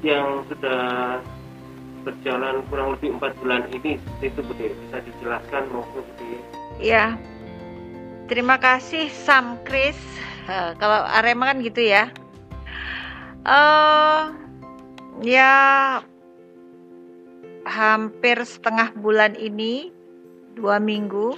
[0.07, 1.19] yang sudah
[2.07, 3.99] berjalan kurang lebih empat bulan ini.
[4.23, 6.39] Itu Bude bisa dijelaskan monggo Bude
[6.79, 7.19] ya
[8.31, 9.97] Terima kasih Sam Kris
[10.45, 12.13] Eh, Kalau Arema kan gitu ya.
[13.45, 14.21] Eh
[15.25, 15.53] Ya
[17.65, 19.89] Hampir setengah bulan ini
[20.53, 21.33] Dua minggu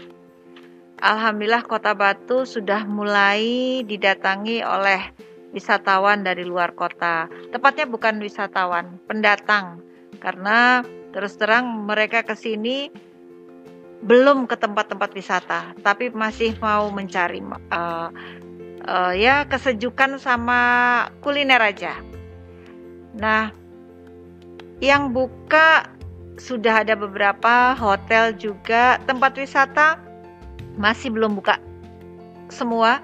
[0.98, 5.14] Alhamdulillah Kota Batu sudah mulai didatangi oleh
[5.56, 7.32] wisatawan dari luar kota.
[7.52, 9.80] Tepatnya bukan wisatawan, pendatang.
[10.20, 10.84] Karena
[11.16, 12.92] terus terang mereka ke sini
[13.98, 17.42] belum ke tempat-tempat wisata, tapi masih mau mencari
[17.74, 18.10] uh,
[18.86, 20.62] uh, ya kesejukan sama
[21.26, 21.98] kuliner aja.
[23.18, 23.50] Nah,
[24.78, 25.90] yang buka
[26.38, 29.98] sudah ada beberapa hotel juga tempat wisata
[30.78, 31.58] masih belum buka
[32.54, 33.02] semua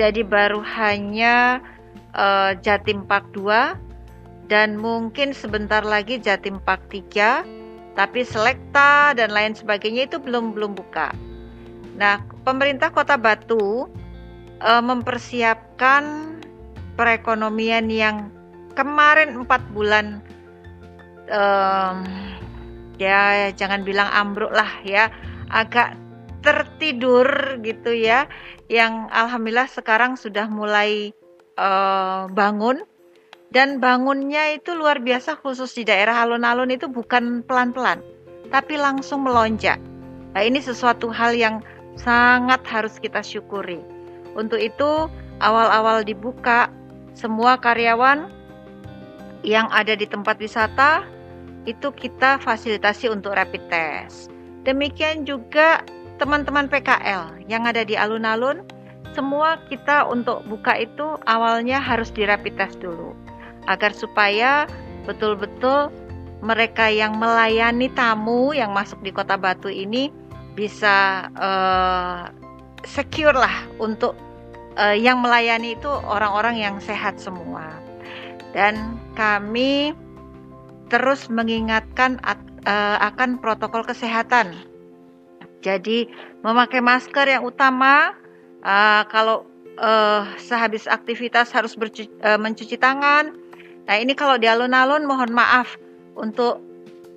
[0.00, 1.60] jadi baru hanya
[2.14, 7.44] uh, Jatim Park 2 dan mungkin sebentar lagi Jatim Park 3
[7.98, 11.12] tapi Selekta dan lain sebagainya itu belum belum buka.
[11.98, 13.90] Nah, pemerintah Kota Batu
[14.62, 16.34] uh, mempersiapkan
[16.94, 18.30] perekonomian yang
[18.78, 20.22] kemarin empat bulan
[21.28, 22.04] um,
[23.00, 25.08] ya jangan bilang ambruk lah ya
[25.48, 25.96] agak
[26.40, 28.24] tertidur gitu ya
[28.68, 31.12] yang alhamdulillah sekarang sudah mulai
[31.58, 32.84] uh, bangun
[33.50, 37.98] dan bangunnya itu luar biasa khusus di daerah alun-alun itu bukan pelan-pelan
[38.50, 39.78] tapi langsung melonjak.
[40.34, 41.62] Nah, ini sesuatu hal yang
[41.98, 43.82] sangat harus kita syukuri.
[44.34, 45.10] Untuk itu,
[45.42, 46.70] awal-awal dibuka
[47.14, 48.30] semua karyawan
[49.42, 51.02] yang ada di tempat wisata
[51.64, 54.30] itu kita fasilitasi untuk rapid test.
[54.62, 55.82] Demikian juga
[56.20, 58.60] teman-teman PKL yang ada di alun-alun,
[59.12, 63.12] semua kita untuk buka itu awalnya harus di rapid test dulu.
[63.68, 64.64] Agar supaya
[65.04, 65.92] betul-betul
[66.40, 70.08] mereka yang melayani tamu yang masuk di kota Batu ini
[70.56, 72.32] bisa uh,
[72.88, 74.16] secure lah untuk
[74.80, 77.68] uh, yang melayani itu orang-orang yang sehat semua.
[78.56, 79.94] Dan kami
[80.90, 84.70] terus mengingatkan uh, akan protokol kesehatan
[85.60, 86.08] jadi
[86.40, 88.16] memakai masker yang utama
[88.64, 89.46] uh, kalau
[89.80, 93.32] uh, sehabis aktivitas harus bercuci, uh, mencuci tangan.
[93.88, 95.74] Nah ini kalau di alun-alun mohon maaf
[96.14, 96.62] untuk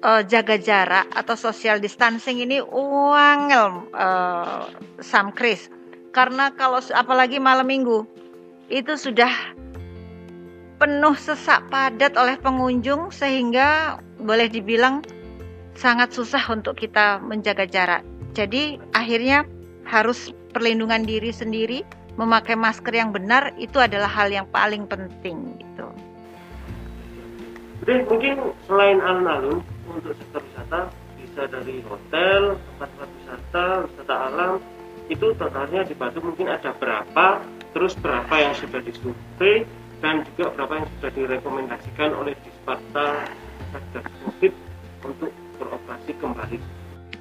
[0.04, 5.72] uh, jaga jarak atau social distancing ini uangel uh, Sam Chris.
[6.14, 8.06] Karena kalau apalagi malam minggu
[8.70, 9.32] itu sudah
[10.78, 15.02] penuh sesak padat oleh pengunjung sehingga boleh dibilang
[15.74, 18.04] sangat susah untuk kita menjaga jarak.
[18.34, 19.46] Jadi akhirnya
[19.86, 21.82] harus perlindungan diri sendiri,
[22.16, 25.88] memakai masker yang benar itu adalah hal yang paling penting gitu.
[27.84, 28.36] Jadi mungkin
[28.70, 30.88] selain alun-alun untuk sektor wisata
[31.20, 34.54] bisa dari hotel, tempat-tempat wisata, wisata alam
[35.12, 37.44] itu totalnya di Batu mungkin ada berapa,
[37.76, 39.68] terus berapa yang sudah disurvei
[40.00, 43.28] dan juga berapa yang sudah direkomendasikan oleh Disparta
[43.76, 44.54] Satgas Covid
[45.04, 46.58] untuk beroperasi kembali.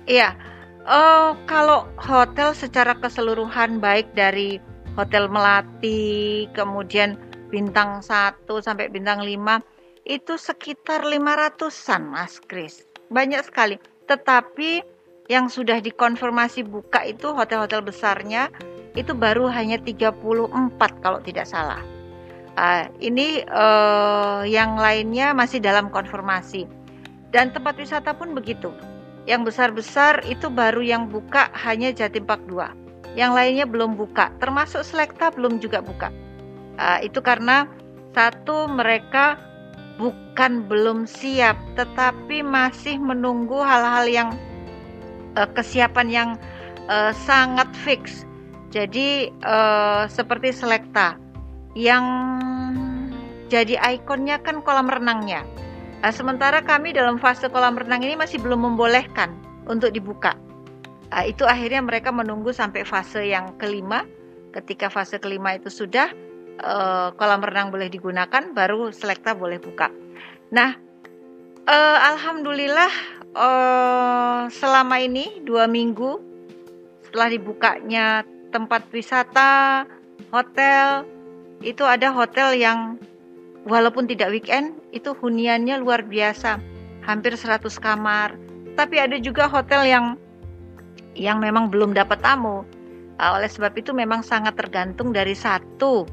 [0.06, 0.34] Iya,
[0.82, 4.58] Uh, kalau hotel secara keseluruhan baik dari
[4.98, 7.14] Hotel Melati, kemudian
[7.54, 9.62] bintang 1 sampai bintang 5
[10.10, 12.82] itu sekitar 500-an Mas Kris.
[13.14, 13.78] Banyak sekali.
[14.10, 14.82] Tetapi
[15.30, 18.50] yang sudah dikonfirmasi buka itu hotel-hotel besarnya
[18.98, 20.18] itu baru hanya 34
[20.98, 21.78] kalau tidak salah.
[22.58, 26.66] Uh, ini uh, yang lainnya masih dalam konfirmasi.
[27.30, 28.74] Dan tempat wisata pun begitu
[29.26, 33.14] yang besar-besar itu baru yang buka hanya Jatim Park 2.
[33.14, 36.08] Yang lainnya belum buka, termasuk Selekta belum juga buka.
[36.80, 37.68] Uh, itu karena
[38.16, 39.36] satu mereka
[40.00, 44.28] bukan belum siap, tetapi masih menunggu hal-hal yang
[45.36, 46.30] uh, kesiapan yang
[46.88, 48.24] uh, sangat fix.
[48.72, 51.20] Jadi uh, seperti Selekta
[51.76, 52.04] yang
[53.52, 55.44] jadi ikonnya kan kolam renangnya.
[56.02, 59.30] Nah, sementara kami dalam fase kolam renang ini masih belum membolehkan
[59.70, 60.34] untuk dibuka.
[61.14, 64.02] Nah, itu akhirnya mereka menunggu sampai fase yang kelima.
[64.50, 66.10] Ketika fase kelima itu sudah
[66.58, 69.94] uh, kolam renang boleh digunakan, baru selekta boleh buka.
[70.50, 70.74] Nah,
[72.02, 72.90] alhamdulillah
[74.50, 76.18] selama ini dua minggu
[77.06, 79.86] setelah dibukanya tempat wisata,
[80.28, 81.06] hotel,
[81.64, 82.98] itu ada hotel yang
[83.66, 86.58] walaupun tidak weekend itu huniannya luar biasa.
[87.02, 88.38] Hampir 100 kamar.
[88.78, 90.06] Tapi ada juga hotel yang
[91.12, 92.64] yang memang belum dapat tamu.
[93.20, 96.08] Uh, oleh sebab itu memang sangat tergantung dari satu.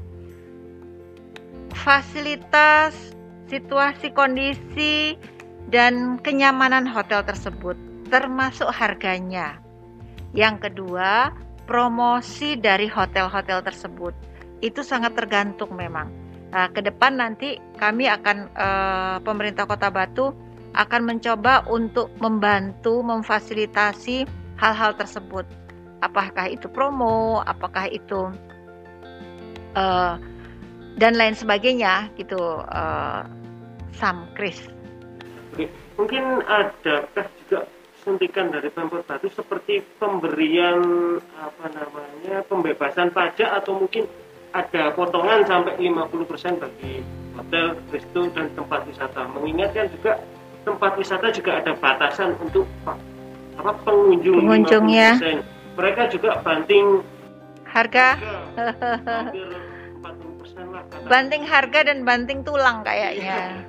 [1.73, 2.93] Fasilitas
[3.47, 5.15] situasi kondisi
[5.69, 7.77] dan kenyamanan hotel tersebut
[8.09, 9.62] termasuk harganya.
[10.33, 11.33] Yang kedua
[11.69, 14.13] promosi dari hotel-hotel tersebut.
[14.59, 20.33] Itu sangat tergantung memang Nah, ke depan nanti kami akan uh, pemerintah Kota Batu
[20.73, 24.25] akan mencoba untuk membantu memfasilitasi
[24.57, 25.45] hal-hal tersebut.
[26.01, 28.33] Apakah itu promo, apakah itu
[29.77, 30.15] uh,
[30.97, 32.39] dan lain sebagainya gitu.
[32.65, 33.25] Uh,
[33.99, 34.55] Sam, Chris.
[35.99, 37.67] Mungkin adakah juga
[37.99, 40.79] suntikan dari Pemkot Batu seperti pemberian
[41.35, 44.07] apa namanya pembebasan pajak atau mungkin
[44.53, 47.05] ada potongan sampai 50% bagi
[47.38, 49.21] hotel, resto dan tempat wisata.
[49.38, 50.17] Mengingatkan juga
[50.65, 52.65] tempat wisata juga ada batasan untuk
[53.55, 55.09] apa pengunjung Pengunjungnya.
[55.21, 55.77] 50%.
[55.79, 56.85] Mereka juga banting
[57.69, 58.17] Harga,
[58.57, 58.73] harga
[59.29, 59.45] hampir
[60.01, 61.05] 40% lah kata.
[61.05, 63.62] banting harga dan banting tulang kayaknya.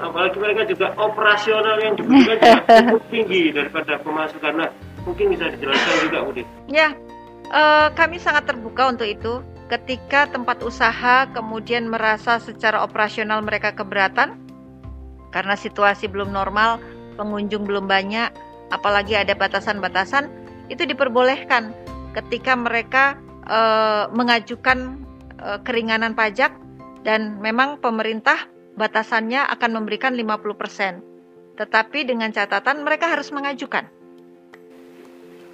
[0.00, 2.34] apalagi mereka juga operasional yang juga
[2.66, 4.52] cukup tinggi daripada pemasukan.
[4.58, 4.70] Nah,
[5.06, 6.46] mungkin bisa dijelaskan juga, Udin.
[6.66, 6.90] Ya,
[7.52, 9.44] eh, kami sangat terbuka untuk itu.
[9.70, 14.34] Ketika tempat usaha kemudian merasa secara operasional mereka keberatan
[15.30, 16.82] karena situasi belum normal,
[17.14, 18.34] pengunjung belum banyak,
[18.74, 20.26] apalagi ada batasan-batasan,
[20.74, 21.70] itu diperbolehkan
[22.18, 23.14] ketika mereka
[23.46, 25.06] eh, mengajukan
[25.38, 26.50] eh, keringanan pajak
[27.06, 31.62] dan memang pemerintah batasannya akan memberikan 50%.
[31.62, 33.86] Tetapi dengan catatan mereka harus mengajukan.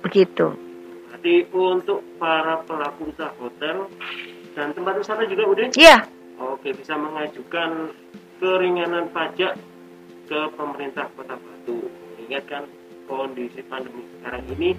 [0.01, 0.66] Begitu.
[1.27, 3.91] Berarti untuk para pelaku usaha hotel
[4.55, 5.75] dan tempat wisata juga, Udin?
[5.75, 6.07] Iya,
[6.39, 7.91] Oke, bisa mengajukan
[8.39, 9.59] keringanan pajak
[10.31, 11.91] ke pemerintah Kota Batu.
[12.15, 12.71] Mengingatkan
[13.11, 14.79] kondisi pandemi sekarang ini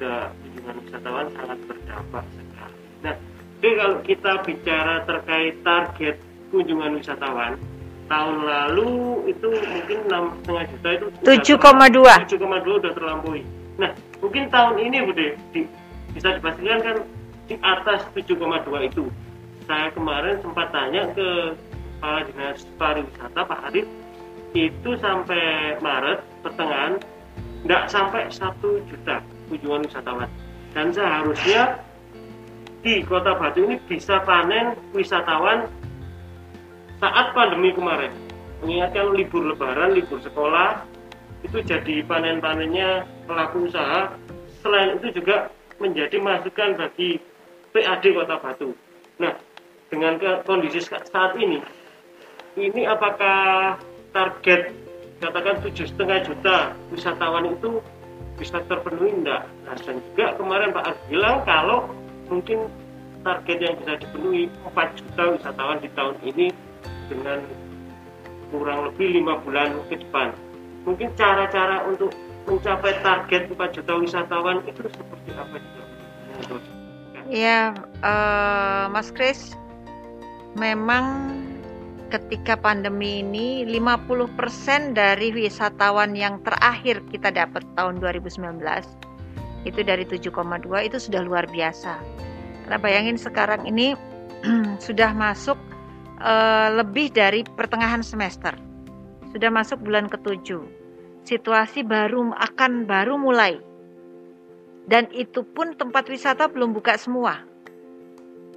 [0.00, 2.76] ke kunjungan wisatawan sangat berdampak sekali.
[3.04, 3.14] Nah,
[3.60, 6.16] oke kalau kita bicara terkait target
[6.48, 7.60] kunjungan wisatawan
[8.08, 8.90] tahun lalu
[9.28, 11.36] itu mungkin enam setengah juta itu sudah
[12.24, 12.32] 7,2.
[12.32, 13.44] 7,2 udah terlampaui.
[13.76, 13.92] Nah,
[14.24, 15.81] mungkin tahun ini Bude di-
[16.12, 16.96] bisa dipastikan kan
[17.48, 19.04] di atas 7,2 itu.
[19.64, 21.54] Saya kemarin sempat tanya ke
[22.02, 23.86] Kepala Dinas Pariwisata Pak Hadid
[24.52, 26.98] itu sampai Maret pertengahan
[27.62, 30.28] tidak sampai satu juta kunjungan wisatawan.
[30.74, 31.78] Dan seharusnya
[32.82, 35.70] di Kota Batu ini bisa panen wisatawan
[36.98, 38.10] saat pandemi kemarin.
[38.66, 40.82] Mengingatkan libur lebaran libur sekolah
[41.46, 44.10] itu jadi panen-panennya pelaku usaha.
[44.58, 45.50] Selain itu juga
[45.82, 47.18] menjadi masukan bagi
[47.74, 48.70] PAD Kota Batu.
[49.18, 49.34] Nah
[49.90, 50.16] dengan
[50.46, 51.58] kondisi saat ini
[52.54, 53.74] ini apakah
[54.14, 54.70] target
[55.18, 56.56] katakan tujuh setengah juta
[56.94, 57.82] wisatawan itu
[58.38, 59.10] bisa terpenuhi?
[59.10, 61.78] Enggak nah, dan juga kemarin Pak Agus bilang kalau
[62.30, 62.70] mungkin
[63.22, 66.46] target yang bisa dipenuhi 4 juta wisatawan di tahun ini
[67.06, 67.38] dengan
[68.52, 70.34] kurang lebih lima bulan ke depan.
[70.82, 72.10] Mungkin cara-cara untuk
[72.46, 75.56] mencapai target 4 juta wisatawan itu seperti apa
[76.40, 76.62] menurut
[77.32, 79.54] Ya, eh, Mas Kris,
[80.58, 81.32] memang
[82.12, 88.60] ketika pandemi ini 50% dari wisatawan yang terakhir kita dapat tahun 2019
[89.64, 90.28] itu dari 7,2
[90.84, 91.96] itu sudah luar biasa.
[92.66, 93.96] Karena bayangin sekarang ini
[94.86, 95.56] sudah masuk
[96.20, 98.52] eh, lebih dari pertengahan semester.
[99.32, 100.81] Sudah masuk bulan ketujuh.
[101.22, 103.72] Situasi baru akan baru mulai
[104.86, 107.42] dan itu pun tempat wisata belum buka semua.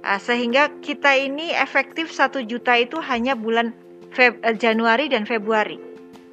[0.06, 3.74] Ah, sehingga kita ini efektif satu juta itu hanya bulan
[4.14, 5.78] Feb- eh, Januari dan Februari.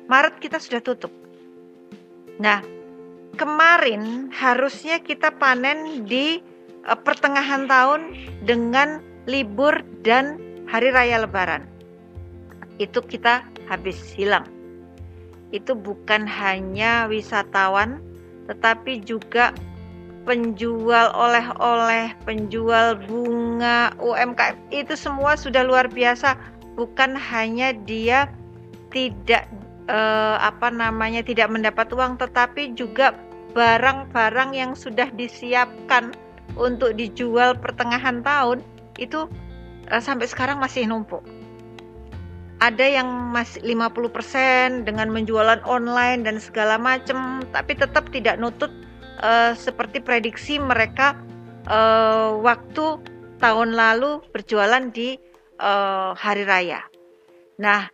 [0.05, 1.09] Maret kita sudah tutup.
[2.37, 2.61] Nah,
[3.39, 6.41] kemarin harusnya kita panen di
[6.85, 8.13] eh, pertengahan tahun
[8.45, 10.37] dengan libur dan
[10.69, 11.65] hari raya lebaran.
[12.77, 14.52] Itu kita habis hilang.
[15.53, 18.01] Itu bukan hanya wisatawan
[18.47, 19.55] tetapi juga
[20.23, 26.35] penjual oleh-oleh, penjual bunga, UMKM itu semua sudah luar biasa.
[26.79, 28.31] Bukan hanya dia
[28.89, 29.45] tidak
[29.91, 33.13] eh, apa namanya tidak mendapat uang, tetapi juga
[33.53, 36.15] barang-barang yang sudah disiapkan
[36.57, 38.63] untuk dijual pertengahan tahun
[38.97, 39.27] itu
[39.91, 41.21] eh, sampai sekarang masih numpuk.
[42.63, 48.71] Ada yang masih 50% dengan menjualan online dan segala macam, tapi tetap tidak nutut
[49.19, 51.11] eh, seperti prediksi mereka
[51.67, 53.03] eh, waktu
[53.43, 55.19] tahun lalu berjualan di
[55.59, 56.87] eh, hari raya.
[57.59, 57.91] Nah,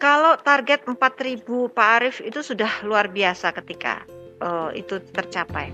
[0.00, 4.08] kalau target 4000 Pak Arief itu sudah luar biasa ketika
[4.40, 5.68] eh, itu tercapai.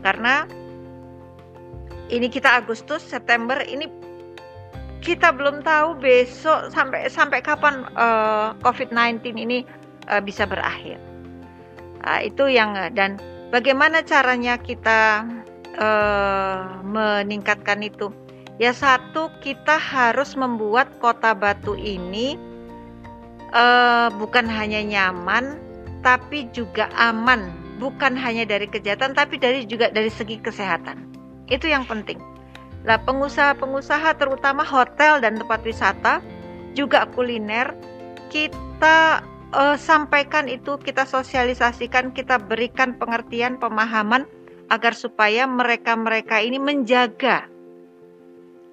[0.00, 0.48] Karena
[2.08, 3.88] ini kita Agustus, September ini
[5.04, 9.62] kita belum tahu besok sampai sampai kapan eh, COVID-19 ini
[10.08, 10.96] eh, bisa berakhir.
[12.00, 13.20] Nah, itu yang dan
[13.52, 15.28] bagaimana caranya kita
[15.76, 18.08] eh, meningkatkan itu?
[18.56, 22.40] Ya satu kita harus membuat kota Batu ini
[23.52, 25.60] eh, bukan hanya nyaman,
[26.00, 27.60] tapi juga aman.
[27.74, 31.04] Bukan hanya dari kejahatan, tapi dari juga dari segi kesehatan.
[31.50, 32.33] Itu yang penting.
[32.84, 36.20] Lah pengusaha-pengusaha terutama hotel dan tempat wisata
[36.76, 37.72] juga kuliner
[38.28, 39.24] kita
[39.56, 44.28] eh, sampaikan itu kita sosialisasikan kita berikan pengertian pemahaman
[44.68, 47.48] agar supaya mereka-mereka ini menjaga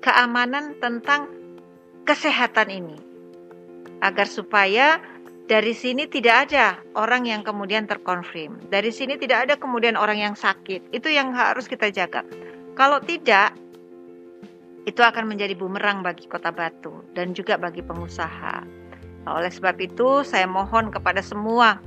[0.04, 1.30] keamanan tentang
[2.04, 2.98] kesehatan ini
[4.02, 4.98] agar supaya
[5.46, 8.72] dari sini tidak ada orang yang kemudian terkonfirm.
[8.72, 10.96] Dari sini tidak ada kemudian orang yang sakit.
[10.96, 12.24] Itu yang harus kita jaga.
[12.72, 13.52] Kalau tidak,
[14.90, 18.66] itu akan menjadi bumerang bagi Kota Batu dan juga bagi pengusaha.
[19.22, 21.78] Nah, oleh sebab itu, saya mohon kepada semua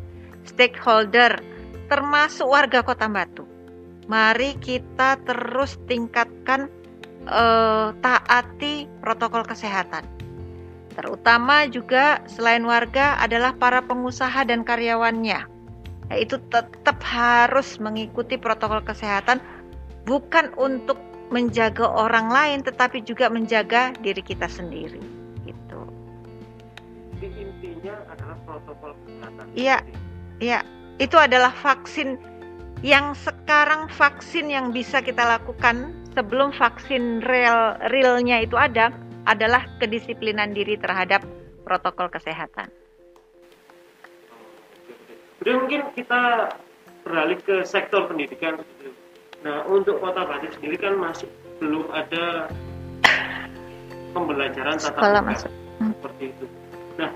[0.46, 1.42] stakeholder,
[1.90, 3.42] termasuk warga Kota Batu,
[4.06, 6.70] mari kita terus tingkatkan
[7.26, 10.06] eh, taati protokol kesehatan.
[10.94, 15.50] Terutama juga selain warga adalah para pengusaha dan karyawannya.
[16.14, 19.42] Yaitu tetap harus mengikuti protokol kesehatan
[20.06, 21.00] bukan untuk
[21.34, 25.02] menjaga orang lain tetapi juga menjaga diri kita sendiri
[25.42, 25.80] gitu.
[27.18, 29.44] Jadi intinya adalah protokol kesehatan.
[29.58, 29.78] Iya.
[30.42, 30.66] Ya,
[30.98, 32.18] itu adalah vaksin
[32.82, 38.90] yang sekarang vaksin yang bisa kita lakukan sebelum vaksin real realnya itu ada
[39.24, 41.24] adalah kedisiplinan diri terhadap
[41.64, 42.68] protokol kesehatan.
[45.40, 46.52] Jadi mungkin kita
[47.04, 48.60] beralih ke sektor pendidikan.
[49.44, 51.28] Nah, untuk Kota Batu sendiri kan masih
[51.60, 52.48] belum ada
[54.16, 55.48] pembelajaran tatap muka.
[55.74, 55.92] Hmm.
[56.00, 56.46] seperti itu.
[56.96, 57.10] Nah,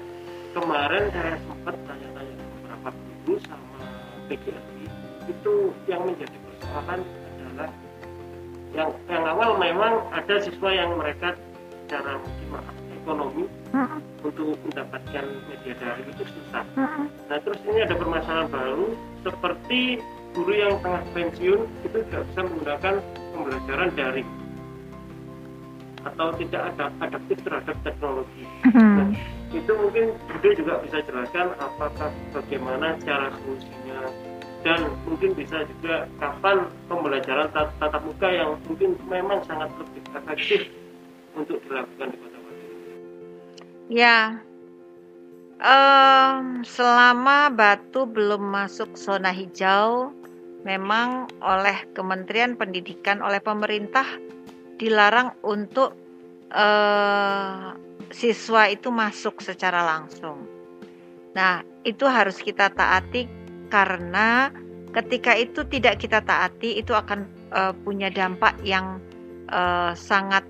[0.53, 2.89] kemarin saya sempat tanya-tanya beberapa
[3.25, 3.81] guru sama
[4.29, 4.85] PGRI
[5.29, 5.55] itu
[5.89, 7.71] yang menjadi persoalan adalah
[8.77, 11.33] yang yang awal memang ada siswa yang mereka
[11.89, 16.65] mungkin maaf ekonomi Mm-mm, untuk mendapatkan media daring itu susah.
[16.77, 17.09] mm-mm.
[17.33, 18.87] Nah terus ini ada permasalahan baru
[19.25, 19.81] seperti
[20.37, 22.95] guru yang tengah pensiun itu tidak bisa menggunakan
[23.35, 24.29] pembelajaran daring
[26.07, 28.45] atau tidak ada adaptif terhadap teknologi.
[28.71, 29.17] Mhm.
[29.51, 34.01] Itu mungkin Bude juga bisa jelaskan apakah bagaimana cara solusinya
[34.67, 40.61] dan mungkin bisa juga kapan pembelajaran tat- tatap muka yang mungkin memang sangat lebih efektif
[41.39, 42.67] untuk dilakukan di kota Batu.
[43.89, 44.43] Ya,
[45.63, 50.11] em, selama Batu belum masuk zona hijau,
[50.69, 54.05] memang oleh Kementerian Pendidikan, oleh pemerintah
[54.77, 55.97] dilarang untuk
[56.53, 57.73] eh,
[58.13, 60.45] siswa itu masuk secara langsung.
[61.33, 63.25] Nah, itu harus kita taati
[63.73, 64.53] karena
[64.93, 69.01] ketika itu tidak kita taati, itu akan eh, punya dampak yang
[69.49, 70.45] eh, sangat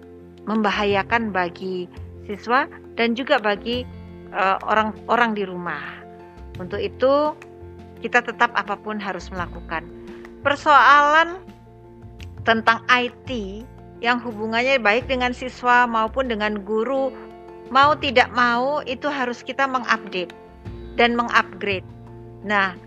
[0.50, 1.86] membahayakan bagi
[2.26, 2.66] siswa
[2.98, 3.86] dan juga bagi
[4.68, 6.04] orang-orang di rumah.
[6.60, 7.32] Untuk itu,
[8.04, 9.97] kita tetap apa pun harus melakukan.
[10.40, 11.42] Persoalan
[12.46, 13.28] tentang IT
[13.98, 17.10] yang hubungannya baik dengan siswa maupun dengan guru,
[17.68, 20.32] mau tidak mau itu harus kita mengupdate
[20.94, 21.86] dan mengupgrade.
[22.46, 22.78] Nah,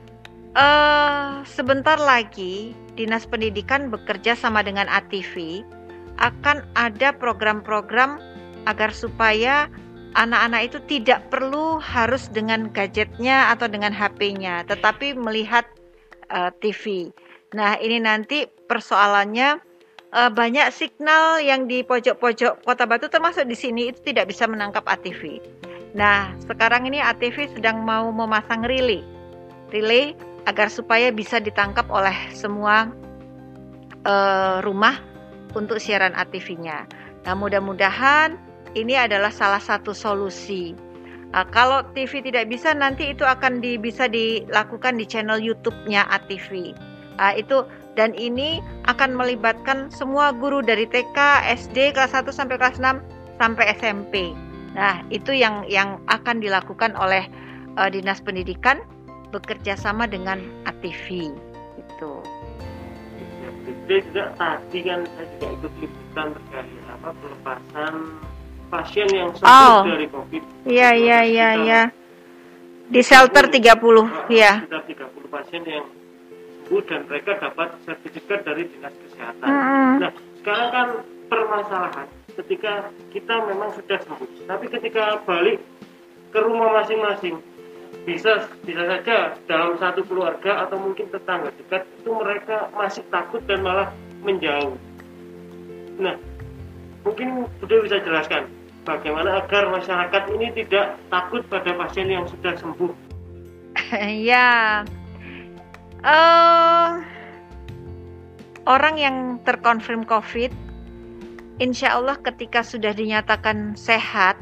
[0.55, 5.63] eh, sebentar lagi Dinas Pendidikan bekerja sama dengan ATV
[6.19, 8.19] akan ada program-program
[8.67, 9.67] agar supaya
[10.13, 15.67] anak-anak itu tidak perlu harus dengan gadgetnya atau dengan HP-nya, tetapi melihat
[16.31, 17.11] eh, TV.
[17.51, 19.59] Nah, ini nanti persoalannya
[20.15, 24.87] eh, banyak signal yang di pojok-pojok Kota Batu termasuk di sini itu tidak bisa menangkap
[24.87, 25.43] ATV.
[25.91, 29.03] Nah, sekarang ini ATV sedang mau memasang relay.
[29.75, 30.15] Relay
[30.47, 32.87] agar supaya bisa ditangkap oleh semua
[34.07, 35.03] eh, rumah
[35.51, 36.87] untuk siaran ATV-nya.
[37.27, 38.39] Nah, mudah-mudahan
[38.79, 40.71] ini adalah salah satu solusi.
[41.35, 46.75] Nah, kalau TV tidak bisa, nanti itu akan di, bisa dilakukan di channel YouTube-nya ATV.
[47.15, 51.17] Nah, itu dan ini akan melibatkan semua guru dari TK,
[51.59, 53.03] SD kelas 1 sampai kelas 6
[53.35, 54.31] sampai SMP.
[54.71, 57.27] Nah, itu yang yang akan dilakukan oleh
[57.75, 58.79] eh, Dinas Pendidikan
[59.29, 61.31] bekerja sama dengan ATV.
[61.77, 62.23] Itu.
[63.61, 67.93] Jadi juga tadi kan saya juga ikut liputan terkait apa pelepasan
[68.67, 69.79] pasien yang sembuh Oh.
[69.83, 70.43] dari COVID.
[70.63, 71.81] Iya, iya, iya, iya.
[72.87, 74.63] Di shelter 30, ya.
[74.63, 75.85] Sekitar 30 pasien yang
[76.87, 79.49] dan mereka dapat sertifikat dari dinas kesehatan.
[79.51, 79.93] Mm-mm.
[79.99, 80.87] Nah, sekarang kan
[81.27, 82.07] permasalahan
[82.39, 85.59] ketika kita memang sudah sembuh, tapi ketika balik
[86.31, 87.43] ke rumah masing-masing
[88.07, 93.61] bisa bisa saja dalam satu keluarga atau mungkin tetangga dekat itu mereka masih takut dan
[93.61, 93.91] malah
[94.23, 94.79] menjauh.
[95.99, 96.15] Nah,
[97.03, 98.47] mungkin sudah bisa jelaskan
[98.87, 102.93] bagaimana agar masyarakat ini tidak takut pada pasien yang sudah sembuh.
[104.31, 104.81] ya.
[106.01, 106.89] Eh
[108.65, 110.53] orang yang terkonfirm COVID,
[111.61, 114.37] insya Allah ketika sudah dinyatakan sehat,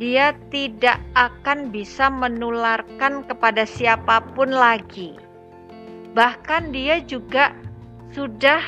[0.00, 5.16] dia tidak akan bisa menularkan kepada siapa pun lagi.
[6.16, 7.52] Bahkan dia juga
[8.12, 8.60] sudah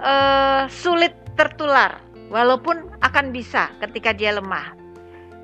[0.00, 2.00] eh, sulit tertular,
[2.32, 4.76] walaupun akan bisa ketika dia lemah.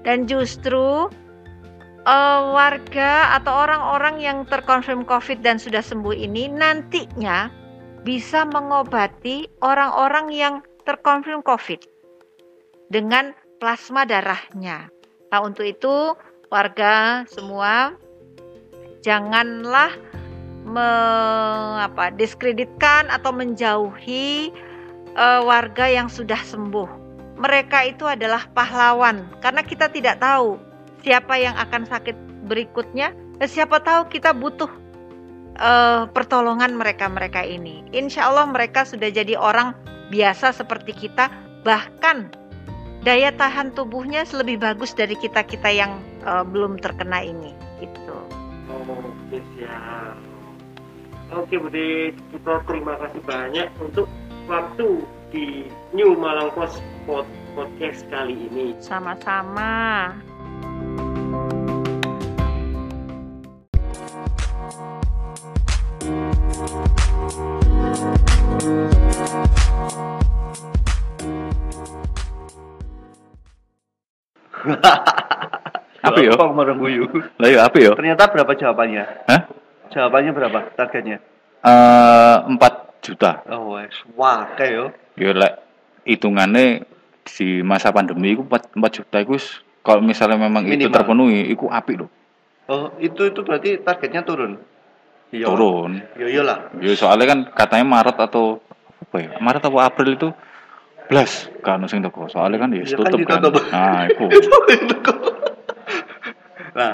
[0.06, 1.10] Dan justru
[2.06, 7.50] eh, warga atau orang-orang yang terkonfirm COVID dan sudah sembuh ini nantinya
[8.06, 10.54] bisa mengobati orang-orang yang
[10.86, 11.82] terkonfirm COVID
[12.94, 14.86] dengan plasma darahnya.
[15.34, 16.14] Nah, untuk itu
[16.54, 17.98] warga semua
[19.02, 19.90] janganlah
[20.62, 20.88] me,
[21.82, 24.54] apa, diskreditkan atau menjauhi
[25.18, 27.06] eh, warga yang sudah sembuh.
[27.36, 30.56] Mereka itu adalah pahlawan karena kita tidak tahu
[31.06, 32.18] siapa yang akan sakit
[32.50, 33.14] berikutnya.
[33.38, 34.66] Dan siapa tahu kita butuh
[35.54, 37.86] eh, pertolongan mereka-mereka ini.
[37.94, 39.78] Insya Allah mereka sudah jadi orang
[40.10, 41.30] biasa seperti kita,
[41.62, 42.34] bahkan
[43.06, 47.54] daya tahan tubuhnya lebih bagus dari kita-kita yang eh, belum terkena ini.
[47.78, 48.18] Itu.
[48.66, 50.18] Oke siap.
[51.26, 54.06] Oke Bude, kita terima kasih banyak untuk
[54.46, 55.02] waktu
[55.34, 57.26] di New Malang Post Pod-
[57.56, 58.76] Podcast kali ini.
[58.78, 60.12] Sama-sama.
[76.06, 76.34] Apa yo?
[76.34, 77.06] Gampang marang guyu.
[77.38, 77.92] Lah yo apa yo?
[77.94, 79.04] Ternyata berapa jawabannya?
[79.30, 79.40] Hah?
[79.94, 81.18] Jawabannya berapa targetnya?
[81.62, 83.42] Eh 4 juta.
[83.50, 84.84] Oh wes, wah kayak yo.
[85.14, 85.62] Yo lek
[86.06, 86.86] hitungannya
[87.26, 89.38] di masa pandemi itu 4, 4 juta itu
[89.82, 90.94] kalau misalnya memang itu Minimal.
[90.94, 92.10] terpenuhi itu apik loh.
[92.66, 94.58] Oh itu itu berarti targetnya turun.
[95.28, 95.46] Iya.
[95.46, 95.98] Turun.
[96.14, 96.58] Iya iyalah.
[96.78, 98.62] Ya soalnya kan katanya Maret atau
[99.00, 99.30] apa ya?
[99.36, 100.28] Maret atau April itu
[101.06, 102.26] belas kan sing teko.
[102.26, 103.38] Soalnya kan ya Iya kan tutup kan.
[103.40, 103.64] ditutup.
[103.68, 104.24] Nah, itu.
[106.72, 106.92] Nah,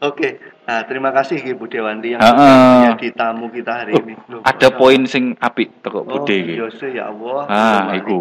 [0.00, 0.28] oke.
[0.64, 2.46] Nah, terima kasih Ki Bu Dewanti yang sudah
[2.88, 4.14] menjadi tamu kita hari ini.
[4.28, 6.12] Loh, Ada poin sing apik teko Allah.
[6.14, 6.54] bude Oh, iki.
[6.54, 7.40] iya ya Allah.
[7.44, 8.18] Ah, Terima iku.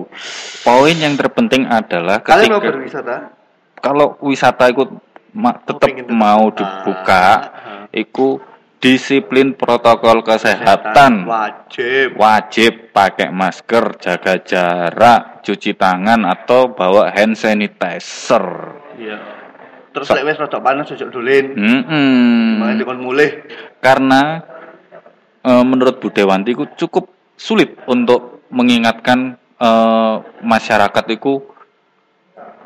[0.59, 3.15] Poin yang terpenting adalah Kalian mau ketika berwisata?
[3.77, 4.83] kalau wisata itu
[5.31, 6.57] ma- tetap tetap mau buka.
[6.57, 7.85] dibuka, Ah.
[7.91, 8.27] iku
[8.83, 11.23] disiplin protokol kesehatan.
[11.23, 12.19] wajib.
[12.19, 18.43] Wajib pakai masker, jaga jarak, cuci tangan atau bawa hand sanitizer.
[18.99, 19.17] Iya.
[19.95, 21.55] Terus So- lek wis rada panas ojo dolin.
[21.55, 22.59] Mm-mm.
[22.59, 23.31] Makanya dikon mulih.
[23.79, 24.43] Karena
[25.39, 27.07] eh, menurut Budewanti itu cukup
[27.39, 31.39] sulit untuk mengingatkan eh, masyarakat itu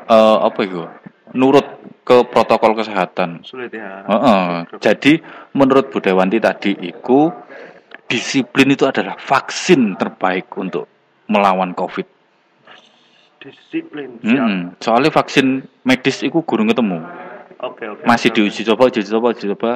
[0.08, 0.82] eh, apa itu
[1.36, 3.44] nurut ke protokol kesehatan.
[3.44, 4.00] Sulit ya.
[4.08, 4.80] Heeh.
[4.80, 5.20] Jadi
[5.52, 7.28] menurut Budewanti tadi itu
[8.08, 10.88] disiplin itu adalah vaksin terbaik untuk
[11.28, 12.08] melawan COVID.
[13.44, 14.16] Disiplin.
[14.24, 14.40] Siap.
[14.40, 14.80] Mm-mm.
[14.80, 17.04] Soalnya vaksin medis itu gurung ketemu.
[17.60, 18.02] Oke, oke.
[18.08, 18.36] Masih oke.
[18.40, 19.70] diuji coba, uji coba, uji coba,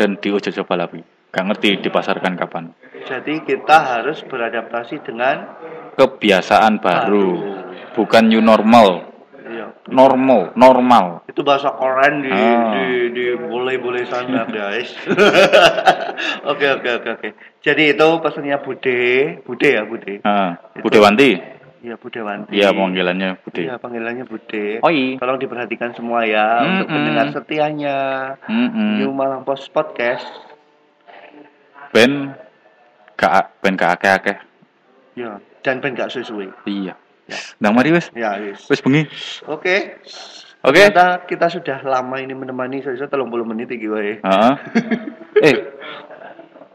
[0.00, 1.04] dan diuji coba lagi.
[1.30, 2.72] Gak ngerti dipasarkan kapan.
[3.06, 5.46] Jadi kita harus beradaptasi dengan
[5.90, 7.60] Kebiasaan baru, Baru.
[7.98, 9.09] bukan new normal.
[9.90, 9.96] Iya.
[9.96, 11.04] Normal, normal.
[11.26, 12.70] Itu bahasa koran di Ah.
[12.72, 14.94] di di boleh-boleh sana guys.
[16.42, 17.28] Oke oke oke oke.
[17.58, 19.00] Jadi itu pesannya Bude,
[19.42, 20.20] Bude ya Bude.
[20.22, 20.84] Ah, Itu.
[20.84, 21.30] Budewanti,
[21.80, 22.52] Iya Budewanti.
[22.52, 23.60] iya panggilannya Bude.
[23.62, 24.64] Iya panggilannya Bude.
[24.80, 25.16] Oi.
[25.16, 26.94] Tolong diperhatikan semua ya untuk Mm-mm.
[26.94, 27.96] pendengar setianya
[28.44, 29.00] Mm-mm.
[29.00, 30.28] New Malang Post Podcast.
[31.90, 32.36] Ben
[33.16, 34.38] gak ben gak akeh-akeh.
[35.14, 36.52] Ya, dan ben gak suwe-suwe.
[36.64, 36.94] Iya.
[37.62, 38.10] Nang mari wis.
[38.12, 38.64] Ya, wis.
[38.66, 39.06] Wis bengi.
[39.46, 40.00] Oke.
[40.60, 40.76] Oke.
[40.76, 44.20] Ternyata kita sudah lama ini menemani saya 30 menit iki wae.
[44.20, 44.54] Heeh.
[45.40, 45.56] eh,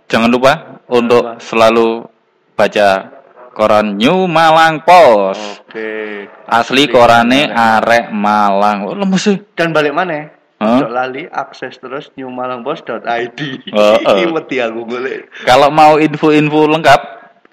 [0.09, 2.09] jangan lupa untuk selalu
[2.57, 3.13] baca
[3.53, 5.63] koran New Malang Post.
[5.69, 6.25] Oke.
[6.49, 8.89] Asli korane arek Malang.
[8.89, 9.37] Oh, lemes sih.
[9.53, 10.33] Dan balik mana?
[10.55, 13.39] Ojo lali akses terus newmalangpost.id.
[13.69, 13.97] Heeh.
[14.01, 15.29] Iki wedi aku golek.
[15.43, 17.01] Kalau mau info-info lengkap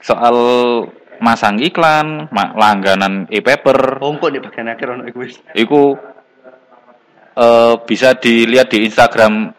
[0.00, 0.36] soal
[1.22, 5.38] masang iklan, ma- langganan e-paper, Oh, kok di bagian akhir ono iku wis.
[5.54, 5.94] itu
[7.32, 9.54] eh, bisa dilihat di Instagram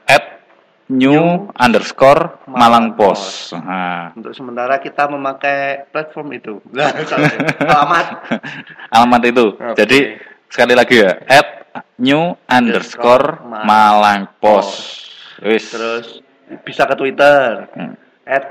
[0.92, 3.56] @new underscore Malang Post.
[3.56, 6.60] Nah, Untuk sementara kita memakai platform itu.
[6.70, 6.92] Nah.
[7.58, 8.08] Alamat.
[8.94, 9.46] alamat itu.
[9.56, 9.74] Oke.
[9.80, 10.00] Jadi
[10.52, 11.16] sekali lagi ya,
[11.98, 14.28] @new underscore Malang.
[15.42, 15.66] Wis.
[15.72, 16.08] Terus
[16.62, 17.96] bisa ke Twitter Hmm.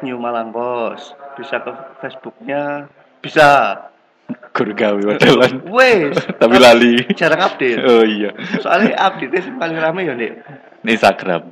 [0.02, 1.14] @newmalangpost.
[1.36, 2.88] Bisa ke Facebooknya
[3.22, 3.78] bisa.
[4.52, 5.64] Guru gawe wadelan.
[5.72, 6.12] Wes.
[6.40, 7.00] Tapi lali.
[7.16, 7.80] Jarang update.
[7.88, 8.36] Oh iya.
[8.60, 10.32] Soalnya update sih paling rame ya, Dik.
[10.82, 11.46] Instagram.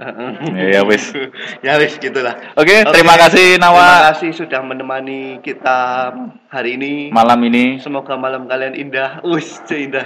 [0.52, 1.14] Ya wis.
[1.62, 2.34] ya wis gitulah.
[2.58, 6.10] Oke, terima kasih Terima Nawa kasih sudah menemani kita
[6.50, 7.08] hari ini.
[7.08, 7.78] malam ini.
[7.78, 9.22] Semoga malam kalian indah.
[9.22, 10.04] Us, seindah.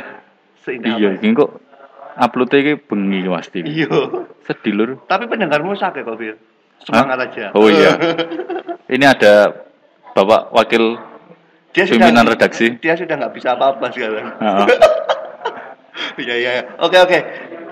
[0.62, 0.94] Seindah.
[0.94, 1.56] Iya, ini kok
[2.14, 3.64] upload iki bengi pasti.
[3.64, 3.90] Iya.
[4.44, 4.90] Sedih lur.
[5.08, 6.36] Tapi pendengarmu sakit kok, Fir.
[6.84, 7.50] Semangat aja.
[7.56, 7.96] Oh iya.
[8.92, 9.50] Ini ada
[10.12, 11.00] Bapak Wakil
[11.74, 12.78] dia pimpinan redaksi.
[12.78, 14.26] Dia sudah nggak bisa apa-apa sekarang.
[16.14, 16.50] Iya, iya.
[16.58, 16.64] iya.
[16.78, 17.18] Oke, oke.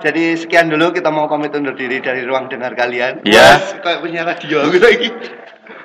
[0.03, 3.23] Jadi sekian dulu kita mau pamit undur diri dari ruang dengar kalian.
[3.23, 3.55] Ya.
[3.55, 5.09] Wes, kayak punya radio gitu lagi.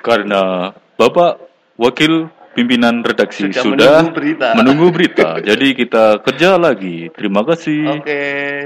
[0.03, 1.39] Karena Bapak
[1.79, 4.47] Wakil Pimpinan Redaksi Sudah sudah, menunggu berita.
[4.59, 5.27] menunggu berita.
[5.39, 7.07] Jadi kita kerja lagi.
[7.15, 8.03] Terima kasih.
[8.03, 8.21] Oke,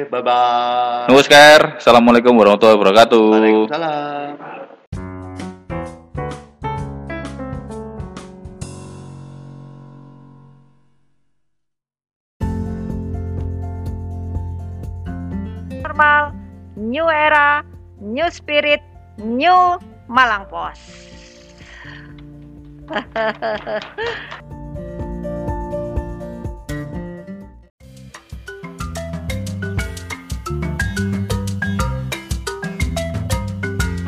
[0.09, 1.05] bye bye.
[1.05, 1.77] Namaskar.
[1.77, 3.21] Assalamualaikum warahmatullahi wabarakatuh.
[3.37, 4.52] Waalaikumsalam.
[15.93, 16.33] Normal,
[16.73, 17.61] new era,
[18.01, 18.81] new spirit,
[19.21, 19.77] new
[20.09, 20.73] Malang Pos.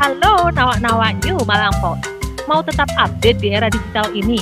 [0.01, 2.09] Halo nawak-nawak New Malang Post.
[2.49, 4.41] Mau tetap update di era digital ini?